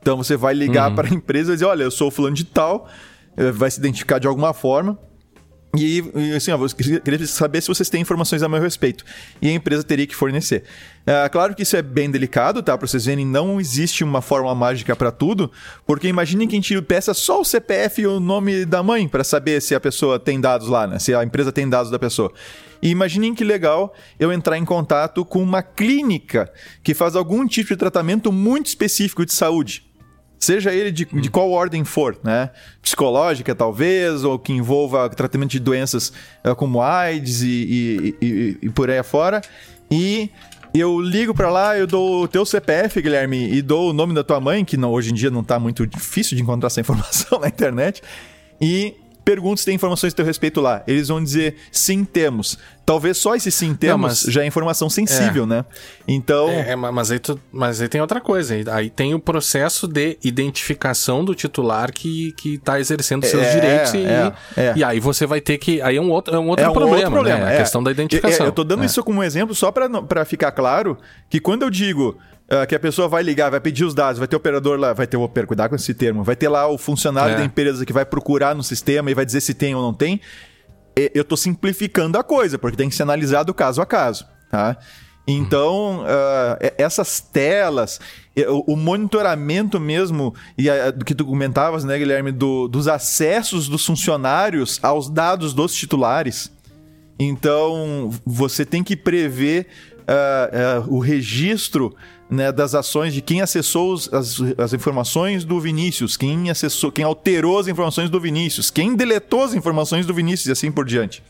[0.00, 0.94] Então você vai ligar uhum.
[0.94, 2.88] para a empresa e dizer: olha, eu sou fulano de tal,
[3.36, 4.98] eh, vai se identificar de alguma forma
[5.84, 9.04] e, assim, ó, eu queria saber se vocês têm informações a meu respeito.
[9.40, 10.64] E a empresa teria que fornecer.
[11.06, 12.76] É, claro que isso é bem delicado, tá?
[12.76, 15.50] Para vocês verem, não existe uma fórmula mágica para tudo,
[15.86, 19.22] porque imaginem que a gente peça só o CPF e o nome da mãe para
[19.22, 20.98] saber se a pessoa tem dados lá, né?
[20.98, 22.32] Se a empresa tem dados da pessoa.
[22.82, 27.70] E imaginem que legal eu entrar em contato com uma clínica que faz algum tipo
[27.70, 29.84] de tratamento muito específico de saúde.
[30.38, 32.50] Seja ele de, de qual ordem for, né?
[32.82, 36.12] Psicológica, talvez, ou que envolva tratamento de doenças
[36.44, 39.40] uh, como AIDS e, e, e, e por aí afora.
[39.90, 40.30] E
[40.74, 44.22] eu ligo para lá, eu dou o teu CPF, Guilherme, e dou o nome da
[44.22, 47.40] tua mãe, que não, hoje em dia não tá muito difícil de encontrar essa informação
[47.40, 48.02] na internet,
[48.60, 48.94] e
[49.26, 50.84] pergunto se tem informações a teu respeito lá.
[50.86, 52.56] Eles vão dizer, sim, temos.
[52.86, 55.64] Talvez só esse sim temos Não, mas- já é informação sensível, né?
[56.06, 58.54] Então, É, é, mas, aí tu- mas aí tem outra coisa.
[58.72, 63.94] aí- tem o processo de identificação do titular que, que tá exercendo seus É, direitos
[63.94, 64.72] e, é, é.
[64.76, 65.82] e aí você vai ter que.
[65.82, 67.44] Aí é um outro, é um outro é um problema, outro problema.
[67.46, 67.52] né?
[67.52, 67.56] é.
[67.56, 68.46] A questão da identificação.
[68.46, 68.86] É, eu tô dando É.
[68.86, 70.96] isso como um exemplo só pra ficar claro
[71.28, 72.16] que quando eu digo
[72.50, 74.92] ah, que a pessoa vai ligar, vai pedir os dados, vai ter o operador lá,
[74.92, 77.38] vai ter o operador, cuidado com esse termo, vai ter lá o funcionário É.
[77.38, 80.20] da empresa que vai procurar no sistema e vai dizer se tem ou não tem,
[80.98, 84.76] e- eu tô simplificando a coisa, porque tem que ser analisado caso a caso, tá?
[85.28, 86.04] Então,
[86.60, 87.98] e- essas telas,
[88.66, 93.84] o monitoramento mesmo, e a- do que tu comentavas, né, Guilherme, do- dos acessos dos
[93.84, 96.52] funcionários aos dados dos titulares,
[97.18, 99.66] então, você tem que prever
[100.08, 101.92] ah, ah, o registro
[102.28, 107.04] né, das ações de quem acessou os- as, as informações do Vinícius, quem acessou, quem
[107.04, 111.22] alterou as informações do Vinícius, quem deletou as informações do Vinícius e assim por diante.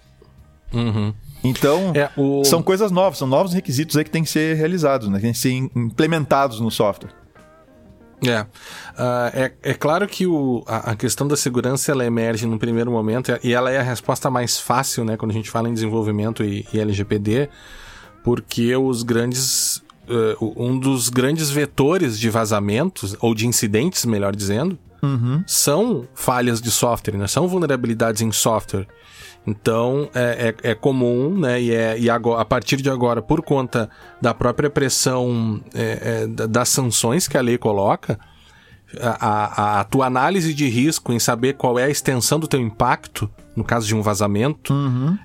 [0.72, 1.12] Uhum.
[1.44, 5.09] Então, É, o- são coisas novas, são novos requisitos aí que têm que ser realizados,
[5.09, 7.11] né, que têm que ser im- implementados no software.
[8.26, 8.46] É.
[8.96, 12.90] Ah, é, é claro que o, a, a questão da segurança ela emerge no primeiro
[12.90, 16.42] momento e ela é a resposta mais fácil, né, quando a gente fala em desenvolvimento
[16.42, 17.50] e, e LGPD,
[18.24, 19.65] porque os grandes.
[20.09, 24.79] Eh, um dos grandes vetores de vazamentos, ou de incidentes, melhor dizendo,
[25.47, 27.27] são falhas de software, né?
[27.29, 28.87] São vulnerabilidades em software.
[29.47, 31.61] Então é, é, é comum, né?
[31.62, 33.88] E, é, e agora, a partir de agora, por conta
[34.21, 38.19] da própria pressão é, é, da- das sanções que a lei coloca,
[39.01, 39.27] a,
[39.77, 43.31] a- a tua análise de risco em saber qual é a extensão do teu impacto
[43.57, 44.75] no caso de um vazamento,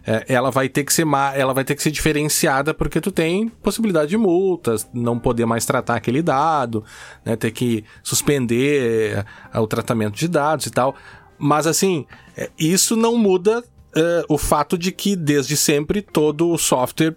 [0.07, 3.49] é, ela vai ter que ser ela vai ter que ser diferenciada porque tu tem
[3.49, 6.83] possibilidade de multas, não poder mais tratar aquele dado,
[7.25, 10.95] né, ter que suspender é, o tratamento de dados e tal.
[11.37, 12.05] Mas assim,
[12.37, 13.63] é, isso não muda
[13.95, 17.15] é, o fato de que desde sempre todo o software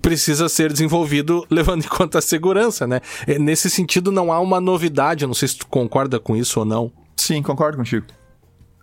[0.00, 3.00] precisa ser desenvolvido levando em conta a segurança, né?
[3.40, 6.66] Nesse sentido, não há uma novidade, eu não sei se tu concorda com isso ou
[6.66, 6.92] não.
[7.16, 8.06] Sim, concordo contigo.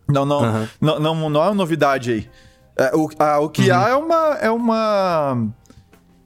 [0.07, 0.69] Não, não, Aham.
[0.79, 2.29] não, não, não há uma novidade aí.
[2.77, 4.37] É, o, a- o que há é uma.
[4.41, 5.47] É uma.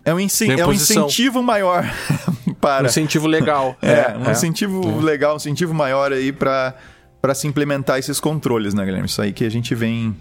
[0.04, 1.86] É um, incen- é um incentivo maior
[2.48, 2.88] Um para.
[2.88, 3.76] incentivo legal.
[3.82, 6.76] É, um incentivo legal, um incentivo maior aí para
[7.22, 9.06] para se implementar esses controles, né, Guilherme?
[9.08, 10.16] Isso aí que a gente vem.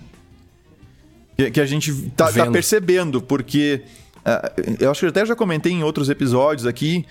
[1.36, 3.82] Que, que a gente tá, tá percebendo, porque.
[4.24, 7.06] ah, eu acho que eu até já comentei em outros episódios aqui.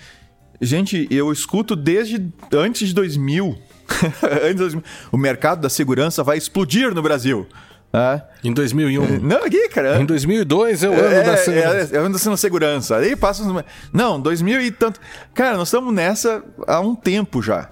[0.60, 3.58] Gente, eu escuto desde antes de 2000.
[4.42, 7.46] antes de 2000 o mercado da segurança vai explodir no Brasil.
[7.92, 9.18] Ah, Em 2001.
[9.20, 10.00] não, aqui, cara.
[10.00, 11.96] Em 2002 eu ando É, da é, segurança.
[11.96, 12.96] é, eu ando sendo segurança.
[12.98, 13.42] Aí passa.
[13.42, 15.00] uns- Não, 2000 e tanto.
[15.34, 17.68] Cara, nós estamos nessa há um tempo já.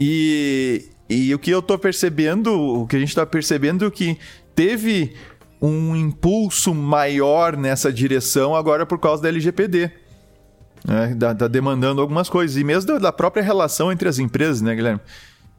[0.00, 4.18] E, e o que eu tô percebendo, o que a gente tá percebendo é que
[4.52, 5.14] teve
[5.60, 9.92] um impulso maior nessa direção agora por causa da LGPD.
[10.84, 11.16] Né?
[11.20, 12.56] Tá, tá demandando algumas coisas.
[12.56, 15.00] E mesmo da, da própria relação entre as empresas, né, Guilherme?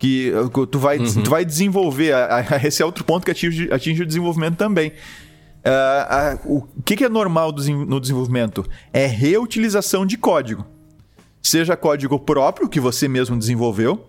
[0.04, 2.13] Que uh, tu vai, tu vai desenvolver.
[2.62, 4.92] esse é outro ponto que atinge, atinge o desenvolvimento também.
[5.63, 7.54] Ah, ah, o que, que é normal
[7.88, 8.66] no desenvolvimento?
[8.92, 10.66] É reutilização de código.
[11.42, 14.06] Seja código próprio, que você mesmo desenvolveu,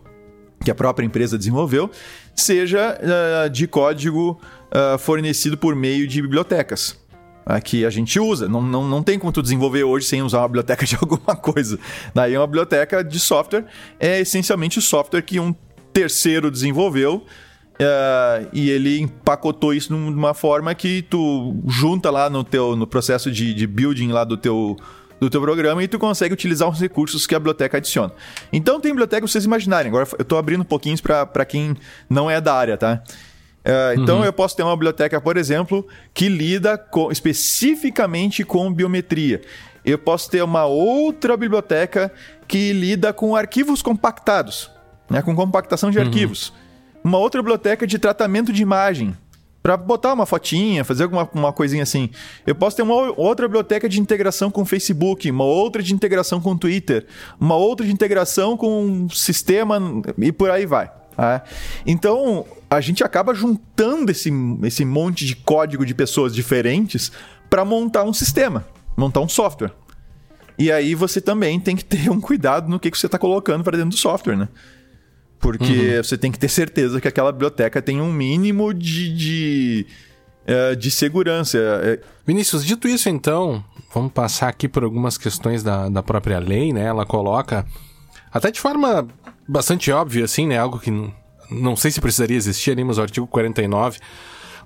[0.65, 1.89] que a própria empresa desenvolveu,
[2.35, 4.41] seja ah, de código
[4.73, 6.99] ah, fornecido por meio de bibliotecas.
[7.63, 8.49] que a gente usa.
[8.49, 11.79] Não, não, não tem como tu desenvolver hoje sem usar uma biblioteca de alguma coisa.
[12.13, 13.65] Daí uma biblioteca de software
[14.01, 15.55] é essencialmente o software que um
[15.95, 17.25] terceiro desenvolveu
[17.81, 23.31] ah, e ele empacotou isso numa forma que tu junta lá no teu no processo
[23.31, 24.77] de, de building lá do teu
[25.21, 28.13] do teu programa e tu consegue utilizar os recursos que a biblioteca adiciona.
[28.53, 29.89] Então tem biblioteca pra vocês imaginarem.
[29.89, 31.75] Agora eu tô abrindo um pouquinho para quem
[32.11, 33.03] não é da área, tá?
[33.65, 39.41] Ah, então eu posso ter uma biblioteca, por exemplo, que lida com- especificamente com biometria.
[39.85, 42.13] Eu posso ter uma outra biblioteca
[42.47, 44.71] que lida com arquivos compactados,
[45.09, 46.53] né, com compactação de arquivos.
[47.03, 49.15] Uma outra biblioteca de tratamento de imagem,
[49.65, 52.11] para botar uma fotinha, fazer alguma uma coisinha assim.
[52.47, 56.39] Eu posso ter uma outra biblioteca de integração com o Facebook, uma outra de integração
[56.39, 57.07] com o Twitter,
[57.41, 59.79] uma outra de integração com um sistema
[60.19, 60.93] e por aí vai.
[61.17, 61.43] tá?
[61.87, 64.31] Então, a gente acaba juntando esse,
[64.65, 67.11] esse monte de código de pessoas diferentes
[67.49, 69.73] para montar um sistema, montar um software.
[70.59, 73.65] E aí você também tem que ter um cuidado no que, que você está colocando
[73.65, 74.49] para dentro do software, né?
[75.45, 79.87] Porque você tem que ter certeza que aquela biblioteca tem um mínimo de, de,
[80.47, 81.59] eh, de segurança.
[81.59, 86.73] Eh, Vinícius, dito isso então, vamos passar aqui por algumas questões da, da própria lei,
[86.73, 86.87] né?
[86.87, 87.67] Ela coloca,
[88.33, 89.07] até de forma
[89.47, 90.57] bastante óbvia, assim, né?
[90.57, 91.13] Algo que não,
[91.51, 93.99] não sei se precisaria existir ali, mas o artigo 49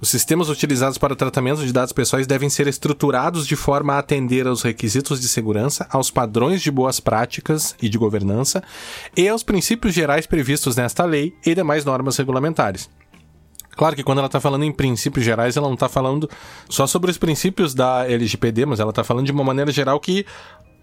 [0.01, 4.47] Os sistemas utilizados para tratamento de dados pessoais devem ser estruturados de forma a atender
[4.47, 8.63] aos requisitos de segurança, aos padrões de boas práticas e de governança
[9.17, 12.89] e aos princípios gerais previstos nesta lei e demais normas regulamentares.
[13.73, 16.29] Claro que quando ela está falando em princípios gerais, ela não está falando
[16.69, 20.27] só sobre os princípios da LGPD, mas ela está falando de uma maneira geral que,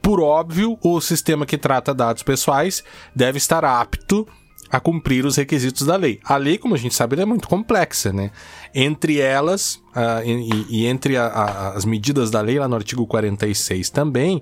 [0.02, 4.26] por óbvio, o sistema que trata dados pessoais deve estar apto
[4.70, 6.20] a cumprir os requisitos da lei.
[6.24, 8.32] A lei, como a gente sabe, é muito complexa, né?
[8.74, 13.06] Entre elas, uh, e, e, entre a, a, as medidas da lei, lá no artigo
[13.06, 14.42] 46 também,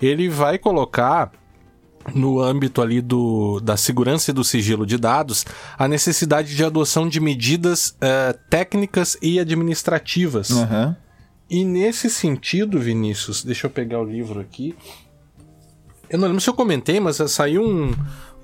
[0.00, 1.32] ele vai colocar
[2.14, 5.44] no âmbito ali do, da segurança e do sigilo de dados,
[5.78, 10.50] a necessidade de adoção de medidas uh, técnicas e administrativas.
[10.50, 10.94] Uhum.
[11.48, 14.74] E nesse sentido, Vinícius, deixa eu pegar o livro aqui.
[16.08, 17.92] Eu não lembro se eu comentei, mas saiu um,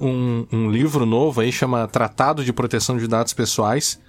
[0.01, 4.01] um, um livro novo aí, chama Tratado de Proteção de Dados Pessoais,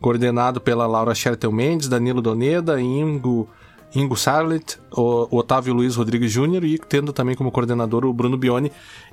[0.00, 3.48] coordenado pela Laura Schertel Mendes, Danilo Doneda, Ingo,
[3.94, 8.70] Ingo Sarlet, o, Otávio Luiz Rodrigues Júnior e tendo também como coordenador o Bruno Bione,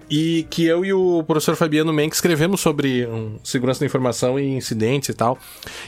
[0.09, 4.55] e que eu e o professor Fabiano Menck escrevemos sobre um, segurança da informação e
[4.55, 5.37] incidentes e tal,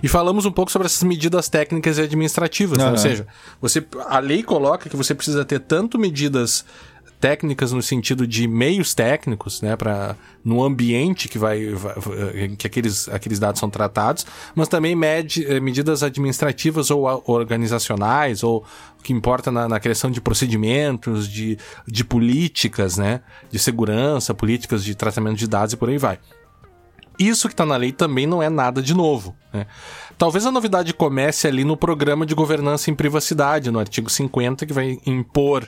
[0.02, 2.90] e falamos um pouco sobre essas medidas técnicas e administrativas, né?
[2.90, 3.28] ou seja,
[3.62, 6.66] você, a lei coloca que você precisa ter tanto medidas
[7.20, 11.96] técnicas no sentido de meios técnicos, né, para no ambiente que vai, vai,
[12.58, 14.26] que aqueles, aqueles dados são tratados,
[14.56, 18.64] mas também med, eh, medidas administrativas ou organizacionais ou
[19.00, 24.84] o que importa na, na criação de procedimentos, de, de políticas, né, de segurança, políticas
[24.84, 26.20] de tratamento de dados e por aí vai.
[27.20, 29.36] Isso que está na lei também não é nada de novo.
[29.52, 29.66] Né?
[30.18, 34.74] Talvez a novidade comece ali no programa de governança em privacidade, no artigo 50, que
[34.74, 35.68] vai impor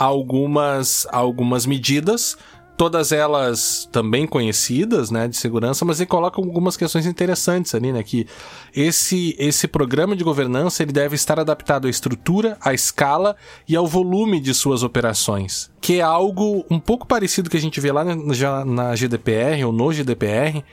[0.00, 2.34] algumas, algumas medidas,
[2.74, 8.02] todas elas também conhecidas, né, de segurança, mas ele coloca algumas questões interessantes ali, né,
[8.02, 8.26] que
[8.74, 13.36] esse, esse programa de governança ele deve estar adaptado à estrutura, à escala
[13.68, 17.78] e ao volume de suas operações, que é algo um pouco parecido que a gente
[17.78, 20.64] vê lá na, na GDPR ou no GDPR,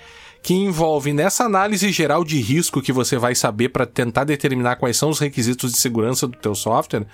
[0.42, 4.96] que envolve nessa análise geral de risco que você vai saber para tentar determinar quais
[4.96, 7.06] são os requisitos de segurança do teu software,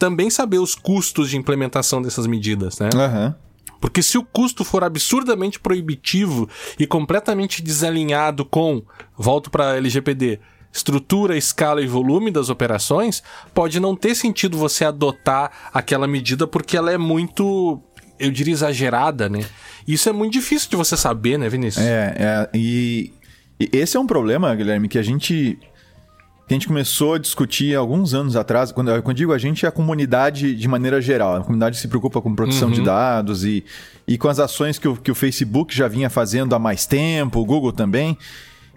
[0.00, 2.88] também saber os custos de implementação dessas medidas, né?
[2.94, 3.34] Uhum.
[3.78, 8.82] Porque se o custo for absurdamente proibitivo e completamente desalinhado com,
[9.16, 10.40] volto para LGPD,
[10.72, 13.22] estrutura, escala e volume das operações,
[13.54, 17.82] pode não ter sentido você adotar aquela medida porque ela é muito,
[18.18, 19.44] eu diria, exagerada, né?
[19.86, 21.84] Isso é muito difícil de você saber, né, Vinícius?
[21.84, 23.12] É, é e,
[23.58, 25.58] e esse é um problema, Guilherme, que a gente
[26.50, 29.64] que a gente começou a discutir alguns anos atrás, quando, quando eu digo a gente,
[29.64, 31.36] é a comunidade de maneira geral.
[31.36, 32.74] A comunidade se preocupa com proteção uhum.
[32.74, 33.64] de dados e,
[34.04, 37.38] e com as ações que o, que o Facebook já vinha fazendo há mais tempo,
[37.38, 38.18] o Google também.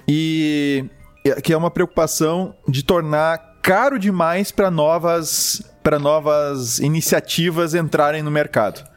[0.07, 0.85] E
[1.43, 5.63] que é uma preocupação de tornar caro demais para novas,
[5.99, 8.87] novas iniciativas entrarem no mercado.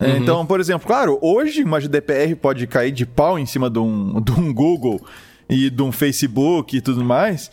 [0.00, 0.16] Uhum.
[0.18, 4.20] Então, por exemplo, claro, hoje uma GDPR pode cair de pau em cima de um,
[4.20, 5.04] de um Google
[5.50, 7.50] e de um Facebook e tudo mais.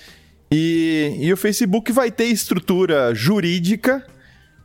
[0.51, 4.05] E, e o Facebook vai ter estrutura jurídica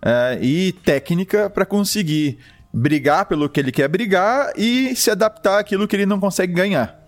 [0.03, 2.39] é, e técnica para conseguir
[2.73, 6.99] brigar pelo que ele quer brigar e se adaptar àquilo que ele não consegue ganhar.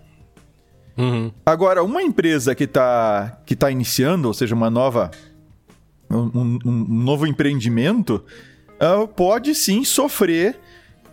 [0.97, 1.31] Uhum.
[1.45, 5.09] Agora, uma empresa que está que tá iniciando, ou seja, uma nova.
[6.09, 8.23] um, um novo empreendimento,
[8.75, 10.59] uh, pode sim sofrer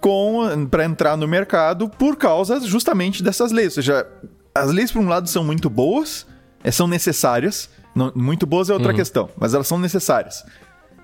[0.00, 3.76] com para entrar no mercado por causa justamente dessas leis.
[3.76, 4.06] Ou seja,
[4.54, 6.26] as leis, por um lado, são muito boas,
[6.70, 7.70] são necessárias.
[7.94, 8.96] Não, muito boas é outra uhum.
[8.96, 10.44] questão, mas elas são necessárias.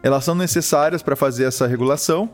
[0.03, 2.31] Elas são necessárias para fazer essa regulação,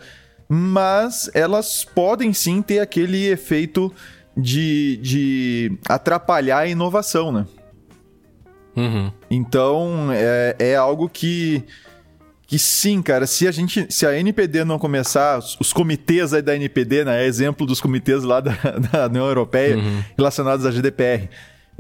[0.49, 3.93] mas elas podem sim ter aquele efeito
[4.37, 7.47] de, de atrapalhar a inovação, né?
[8.75, 9.13] Uhum.
[9.31, 11.65] Então é, é algo que
[12.53, 16.43] que sim, cara, se a gente, se a NPD não começar, os, os comitês aí
[16.43, 18.53] da NPD, né, é exemplo dos comitês lá da,
[18.93, 20.05] da União Europeia uhum.
[20.19, 21.31] relacionados à GDPR,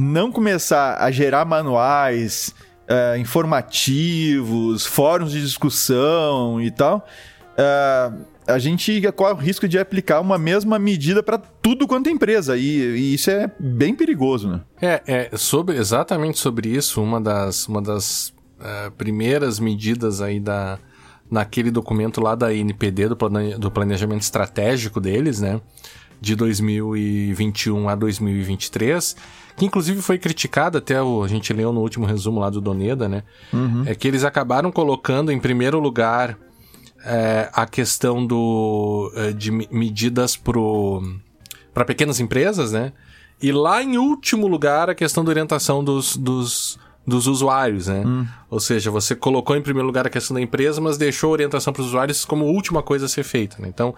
[0.02, 2.54] não começar a gerar manuais
[2.88, 7.06] uh, informativos, fóruns de discussão e tal,
[7.52, 12.10] uh, a gente corre o risco de aplicar uma mesma medida para tudo quanto é
[12.10, 12.56] empresa.
[12.56, 14.60] E, e, isso é bem perigoso, né?
[14.80, 20.78] É, é sobre, exatamente sobre isso, uma das, uma das uh, primeiras medidas aí da,
[21.30, 25.60] naquele documento lá da INPD, do, plane, do planejamento estratégico deles, né?
[26.20, 29.16] De 2021 a 2023
[29.56, 33.08] que inclusive foi criticado até o, a gente leu no último resumo lá do Doneda,
[33.08, 33.22] né?
[33.52, 33.84] Uhum.
[33.86, 36.38] É que eles acabaram colocando em primeiro lugar
[37.04, 42.92] é, a questão do, é, de medidas para pequenas empresas, né?
[43.42, 48.04] E lá em último lugar a questão da orientação dos, dos, dos usuários, né?
[48.06, 48.26] Hum.
[48.48, 51.72] Ou seja, você colocou em primeiro lugar a questão da empresa, mas deixou a orientação
[51.72, 53.56] para os usuários como última coisa a ser feita.
[53.60, 53.68] Né?
[53.68, 53.94] Então,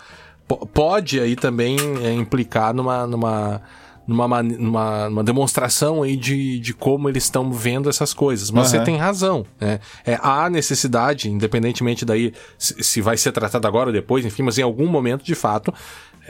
[0.72, 3.60] pode aí também é, implicar numa, numa,
[4.06, 8.50] numa, numa, numa, demonstração aí de, de como eles estão vendo essas coisas.
[8.50, 8.78] Mas uhum.
[8.78, 9.46] você tem razão.
[9.60, 9.80] Né?
[10.04, 14.58] É, há necessidade, independentemente daí se, se vai ser tratado agora ou depois, enfim, mas
[14.58, 15.72] em algum momento, de fato,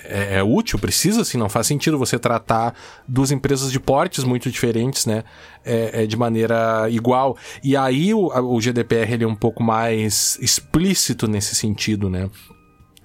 [0.02, 2.74] é, é, útil, precisa assim, não faz sentido você tratar
[3.06, 5.22] duas empresas de portes muito diferentes, né,
[5.64, 7.36] é, é de maneira igual.
[7.62, 12.28] E aí o, o GDPR ele é um pouco mais explícito nesse sentido, né.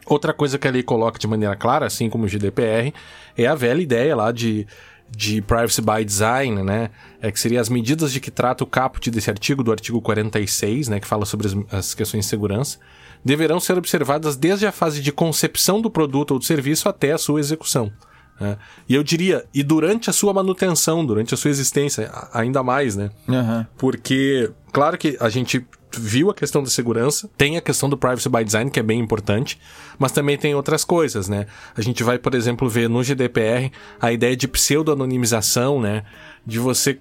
[0.09, 2.93] Outra coisa que a lei coloca de maneira clara, assim como o GDPR,
[3.37, 4.67] é a velha ideia lá de
[5.11, 6.91] de privacy by design, né?
[7.19, 10.87] É que seria as medidas de que trata o caput desse artigo, do artigo 46,
[10.87, 10.99] né?
[10.99, 12.77] Que fala sobre as, as questões de segurança
[13.23, 17.17] deverão ser observadas desde a fase de concepção do produto ou do serviço até a
[17.17, 17.91] sua execução.
[18.39, 18.57] Né?
[18.87, 23.09] E eu diria, e durante a sua manutenção, durante a sua existência, ainda mais, né?
[23.27, 23.65] Uhum.
[23.77, 25.65] Porque, claro que a gente
[25.97, 28.99] viu a questão da segurança, tem a questão do privacy by design, que é bem
[28.99, 29.59] importante,
[29.97, 31.47] mas também tem outras coisas, né?
[31.75, 36.03] A gente vai, por exemplo, ver no GDPR a ideia de pseudo-anonimização, né?
[36.45, 36.99] De você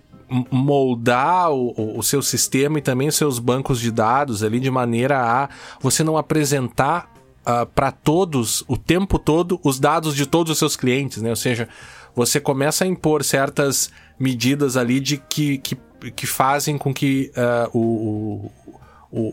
[0.51, 5.18] moldar o, o, seu sistema e também os seus bancos de dados ali de maneira
[5.18, 5.49] a
[5.80, 7.11] você não apresentar
[7.49, 11.30] uh, ah, para todos o tempo todo os dados de todos os seus clientes, né?
[11.30, 11.68] Ou seja,
[12.14, 15.76] você começa a impor certas medidas ali de que, que,
[16.14, 18.80] que fazem com que uh, o, o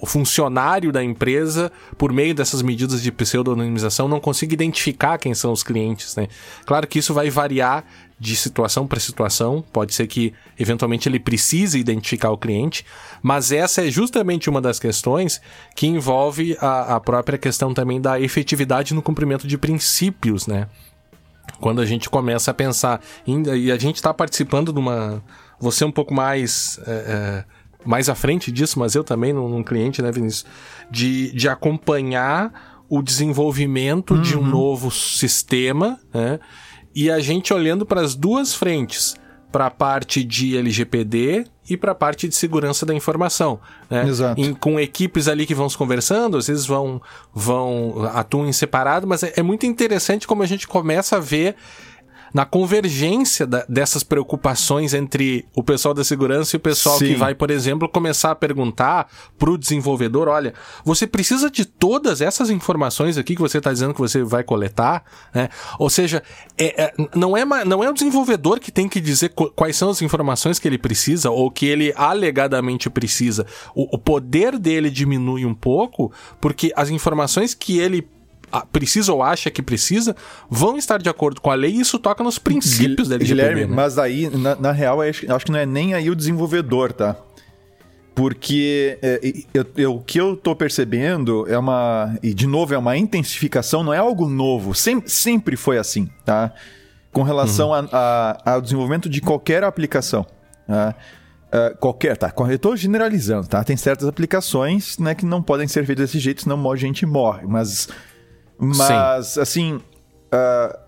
[0.06, 5.64] funcionário da empresa, por meio dessas medidas de pseudonimização, não consiga identificar quem são os
[5.64, 6.28] clientes, né?
[6.66, 7.84] Claro que isso vai variar
[8.18, 12.86] de situação para situação, pode ser que eventualmente ele precise identificar o cliente,
[13.22, 15.42] mas essa é justamente uma das questões
[15.76, 20.68] que envolve a, a própria questão também da efetividade no cumprimento de princípios, né?
[21.60, 25.22] Quando a gente começa a pensar, e a gente está participando de uma.
[25.60, 26.80] Você um pouco mais.
[26.86, 27.55] É, é,
[27.86, 30.46] mais à frente disso, mas eu também, num, num cliente, né, Vinícius?
[30.90, 34.22] De, de acompanhar o desenvolvimento uhum.
[34.22, 34.48] de um uhum.
[34.48, 36.40] novo sistema, né?
[36.96, 39.16] E a gente olhando para as duas frentes,
[39.52, 43.60] para a parte de LGPD e para a parte de segurança da informação,
[43.90, 44.08] né?
[44.08, 44.40] Exato.
[44.40, 47.02] Em, com equipes ali que vão se conversando, às vezes vão
[47.34, 51.56] vão atuam em separado, mas é, é muito interessante como a gente começa a ver
[52.36, 57.06] na convergência da, dessas preocupações entre o pessoal da segurança e o pessoal Sim.
[57.06, 59.08] que vai, por exemplo, começar a perguntar
[59.40, 63.94] para o desenvolvedor: olha, você precisa de todas essas informações aqui que você está dizendo
[63.94, 65.48] que você vai coletar, né?
[65.80, 66.22] Ou seja,
[66.58, 70.02] é, é, não, é, não é o desenvolvedor que tem que dizer quais são as
[70.02, 73.46] informações que ele precisa ou que ele alegadamente precisa.
[73.74, 76.12] O, o poder dele diminui um pouco
[76.42, 78.06] porque as informações que ele
[78.62, 80.16] precisa ou acha que precisa,
[80.50, 83.42] vão estar de acordo com a lei e isso toca nos princípios da LGPD.
[83.42, 83.76] Guilherme, né?
[83.76, 87.16] mas aí, na, na real, acho, acho que não é nem aí o desenvolvedor, tá?
[88.16, 89.20] Porque é,
[89.54, 92.18] eu, eu, o que eu tô percebendo é uma.
[92.24, 94.74] E de novo, é uma intensificação, não é algo novo.
[94.74, 96.54] Sem, sempre foi assim, tá?
[97.12, 97.90] Com relação uhum.
[97.92, 100.26] a, a, ao desenvolvimento de qualquer aplicação.
[100.66, 100.96] Tá?
[101.48, 102.34] Uh, qualquer, tá?
[102.50, 103.64] Eu tô generalizando, tá?
[103.64, 107.46] Tem certas aplicações né, que não podem ser feitas desse jeito, senão a gente morre.
[107.46, 107.90] Mas
[108.58, 109.40] mas, Sim.
[109.42, 109.74] assim.
[110.34, 110.86] Uh,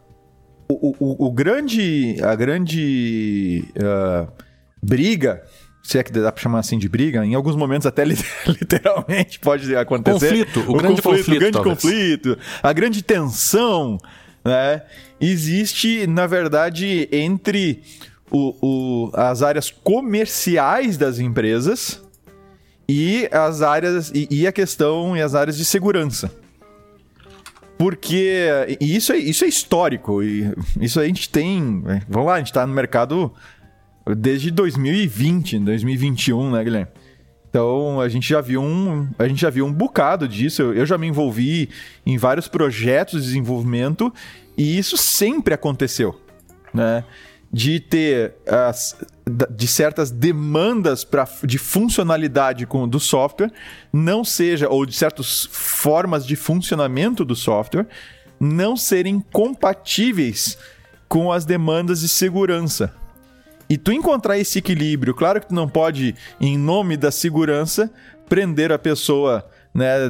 [0.70, 2.18] o, o, o, grande.
[2.22, 3.65] A grande.
[3.76, 4.32] Uh,
[4.82, 5.43] briga.
[5.84, 8.03] Se é que dá pra chamar assim de briga, em alguns momentos até
[8.45, 10.45] literalmente pode acontecer.
[10.45, 13.97] Conflito, o, o grande conflito, conflito, o grande conflito, a grande tensão,
[14.43, 14.82] né?
[15.20, 17.84] Existe, na verdade, entre
[18.30, 22.01] o, o, as áreas comerciais das empresas
[22.88, 26.32] e as áreas e, e a questão e as áreas de segurança.
[27.78, 30.23] Porque isso é, isso é histórico.
[30.23, 30.51] E
[30.82, 31.84] isso a gente tem.
[31.88, 33.32] É, vamos lá, a gente tá no mercado
[34.17, 36.91] desde 2020, 2021, né, Guilherme?
[37.49, 40.61] Então a gente já viu um, a gente já viu um bocado disso.
[40.61, 41.69] Eu, eu já me envolvi
[42.05, 44.13] em vários projetos de desenvolvimento
[44.57, 46.19] e isso sempre aconteceu,
[46.73, 47.03] né?
[47.51, 48.95] de ter as,
[49.28, 53.51] de certas demandas pra, de funcionalidade com, do software
[53.91, 57.88] não seja, ou de certas formas de funcionamento do software,
[58.39, 60.57] não serem compatíveis
[61.07, 62.93] com as demandas de segurança.
[63.69, 67.91] E tu encontrar esse equilíbrio, claro que tu não pode, em nome da segurança,
[68.30, 69.45] prender a pessoa
[69.78, 70.09] né,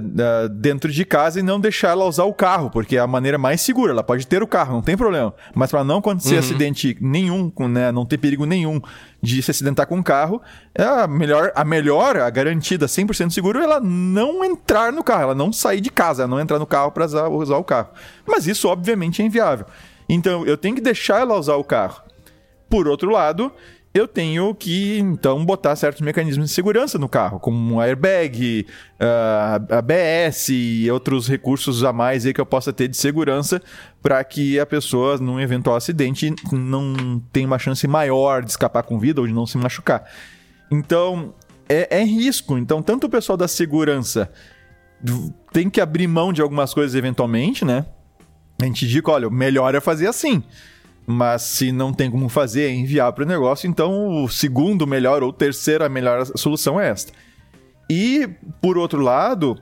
[0.50, 3.60] dentro de casa e não deixar ela usar o carro, porque é a maneira mais
[3.60, 3.92] segura.
[3.92, 5.34] Ela pode ter o carro, não tem problema.
[5.54, 6.40] Mas para não acontecer uhum.
[6.40, 8.80] acidente nenhum, né, não ter perigo nenhum
[9.22, 10.42] de se acidentar com o carro,
[10.74, 15.24] é a melhor, a melhor, a garantida 100% seguro é ela não entrar no carro,
[15.24, 17.90] ela não sair de casa, ela não entrar no carro para usar, usar o carro.
[18.26, 19.66] Mas isso obviamente é inviável.
[20.08, 22.02] Então eu tenho que deixar ela usar o carro.
[22.70, 23.52] Por outro lado,
[23.98, 28.66] eu tenho que então botar certos mecanismos de segurança no carro, como um airbag,
[29.00, 33.62] uh, ABS e outros recursos a mais aí que eu possa ter de segurança
[34.02, 39.00] para que a pessoa, num eventual acidente, não tenha uma chance maior de escapar com
[39.00, 40.04] vida ou de não se machucar.
[40.72, 41.34] Então,
[41.68, 42.58] é, é risco.
[42.58, 44.32] Então, tanto o pessoal da segurança
[45.52, 47.86] tem que abrir mão de algumas coisas eventualmente, né?
[48.62, 50.44] A gente diz, olha, melhor é fazer assim.
[51.10, 55.24] Mas se não tem como fazer, é enviar para o negócio, então o segundo melhor
[55.24, 57.14] ou terceira melhor solução é esta.
[57.90, 58.28] E,
[58.62, 59.58] por outro lado,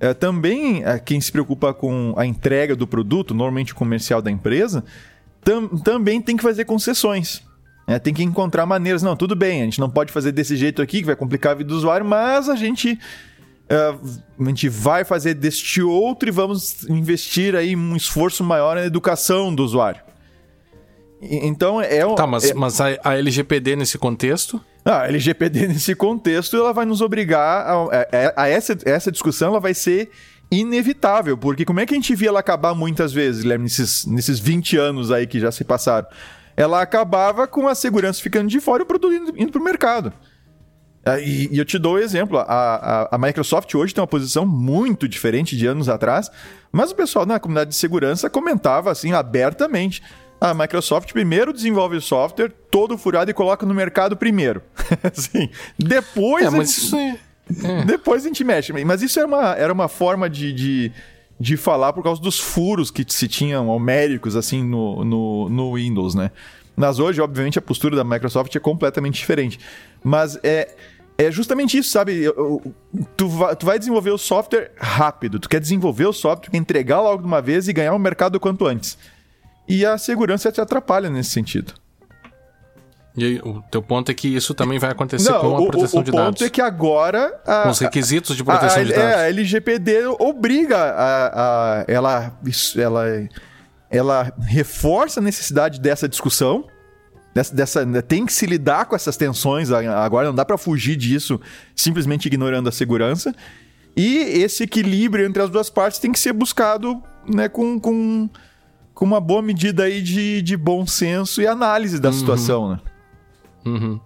[0.00, 4.84] é, também é, quem se preocupa com a entrega do produto, normalmente comercial da empresa,
[5.44, 7.46] tam, também tem que fazer concessões.
[7.86, 9.00] É, tem que encontrar maneiras.
[9.00, 11.54] Não, tudo bem, a gente não pode fazer desse jeito aqui, que vai complicar a
[11.54, 12.98] vida do usuário, mas a gente
[13.70, 18.86] Uh, a gente vai fazer deste outro e vamos investir aí um esforço maior na
[18.86, 20.00] educação do usuário.
[21.20, 22.54] Então é Tá, mas, é...
[22.54, 24.60] mas a, a, LGPD nesse contexto?
[24.84, 29.48] Ah, a LGPD nesse contexto ela vai nos obrigar a, a, a, essa, essa discussão
[29.48, 30.10] ela vai ser
[30.50, 34.38] inevitável, porque como é que a gente via ela acabar muitas vezes, Guilherme, nesses, nesses
[34.38, 36.06] 20 anos aí que já se passaram?
[36.56, 39.64] Ela acabava com a segurança ficando de fora e o produto indo, indo para o
[39.64, 40.12] mercado.
[41.04, 44.02] Ah, e, e, eu te dou o um exemplo: a, a, a, Microsoft hoje tem
[44.02, 46.30] uma posição muito diferente de anos atrás,
[46.72, 50.02] mas o pessoal na comunidade de segurança comentava assim abertamente.
[50.40, 54.62] A Microsoft primeiro desenvolve o software todo furado e coloca no mercado primeiro.
[55.02, 56.46] assim, depois.
[56.46, 57.18] É, mas isso é...
[57.64, 57.84] é...
[57.84, 58.72] Depois a gente mexe.
[58.84, 60.92] Mas isso era uma, era uma forma de, de,
[61.40, 66.14] de falar por causa dos furos que se tinham homéricos assim no, no, no Windows,
[66.14, 66.30] né?
[66.76, 69.58] Mas hoje, obviamente, a postura da Microsoft é completamente diferente.
[70.04, 70.76] Mas é
[71.20, 72.32] é justamente isso, sabe?
[73.16, 77.22] Tu vai, tu vai desenvolver o software rápido, tu quer desenvolver o software, entregar logo
[77.22, 78.96] de uma vez e ganhar o mercado o quanto antes.
[79.68, 81.74] E a segurança te atrapalha nesse sentido.
[83.16, 85.98] E aí, o teu ponto é que isso também vai acontecer Não, com a proteção
[85.98, 86.28] o, o de dados.
[86.28, 87.40] O ponto é que agora...
[87.44, 89.04] A, com os requisitos de proteção a, a, de dados.
[89.04, 91.84] É, a LGPD obriga a...
[91.88, 92.32] ela,
[92.76, 93.28] ela,
[93.90, 96.64] ela reforça a necessidade dessa discussão,
[97.34, 100.94] dessa, dessa, né, tem que se lidar com essas tensões agora, não dá para fugir
[100.94, 101.40] disso
[101.74, 103.34] simplesmente ignorando a segurança.
[103.96, 108.30] E esse equilíbrio entre as duas partes tem que ser buscado né, com, com,
[108.98, 112.14] com uma boa medida aí de, de bom senso e análise da uhum.
[112.14, 112.70] situação.
[112.70, 112.80] Né?
[113.64, 114.00] Uhum.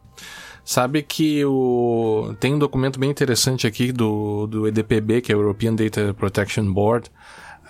[0.63, 2.35] Sabe que o...
[2.39, 6.71] tem um documento bem interessante aqui do, do EDPB, que é o European Data Protection
[6.71, 7.11] Board,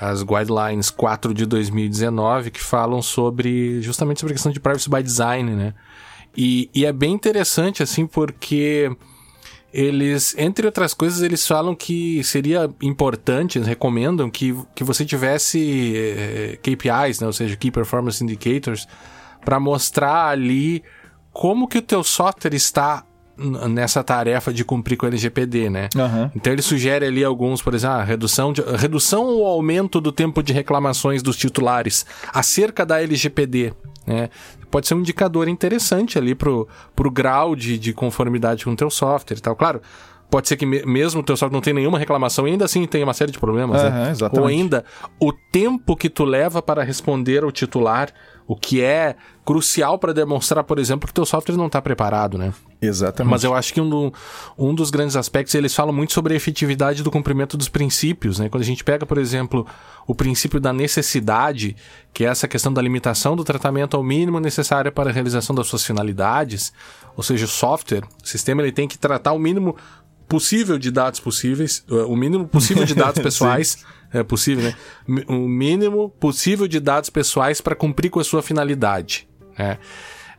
[0.00, 5.00] as guidelines 4 de 2019 que falam sobre justamente sobre a questão de privacy by
[5.00, 5.74] design, né?
[6.36, 8.90] E, e é bem interessante assim porque
[9.72, 15.94] eles, entre outras coisas, eles falam que seria importante, eles recomendam que, que você tivesse
[15.96, 17.26] eh, KPIs, né?
[17.26, 18.86] ou seja, Key Performance Indicators,
[19.42, 20.82] para mostrar ali
[21.32, 23.04] como que o teu software está
[23.36, 25.88] nessa tarefa de cumprir com o LGPD, né?
[25.96, 26.30] Uhum.
[26.36, 30.42] Então ele sugere ali alguns, por exemplo, ah, redução, de, redução ou aumento do tempo
[30.42, 33.72] de reclamações dos titulares acerca da LGPD.
[34.06, 34.30] Né?
[34.70, 38.90] Pode ser um indicador interessante ali pro, pro grau de, de conformidade com o teu
[38.90, 39.54] software e tal.
[39.54, 39.80] Claro,
[40.30, 43.04] pode ser que mesmo o teu software não tenha nenhuma reclamação e ainda assim tem
[43.04, 44.12] uma série de problemas, uhum, né?
[44.32, 44.84] Ou ainda
[45.20, 48.08] o tempo que tu leva para responder ao titular,
[48.46, 52.38] o que é crucial para demonstrar, por exemplo, que o teu software não está preparado,
[52.38, 52.52] né?
[52.80, 53.30] Exatamente.
[53.30, 54.12] Mas eu acho que um, do,
[54.58, 58.48] um dos grandes aspectos, eles falam muito sobre a efetividade do cumprimento dos princípios, né?
[58.48, 59.66] Quando a gente pega, por exemplo,
[60.06, 61.76] o princípio da necessidade,
[62.12, 65.66] que é essa questão da limitação do tratamento ao mínimo necessário para a realização das
[65.66, 66.72] suas finalidades,
[67.16, 69.76] ou seja, o software, o sistema ele tem que tratar o mínimo
[70.28, 74.74] possível de dados possíveis, o mínimo possível de dados pessoais, é possível, né?
[75.26, 79.78] O mínimo possível de dados pessoais para cumprir com a sua finalidade, né?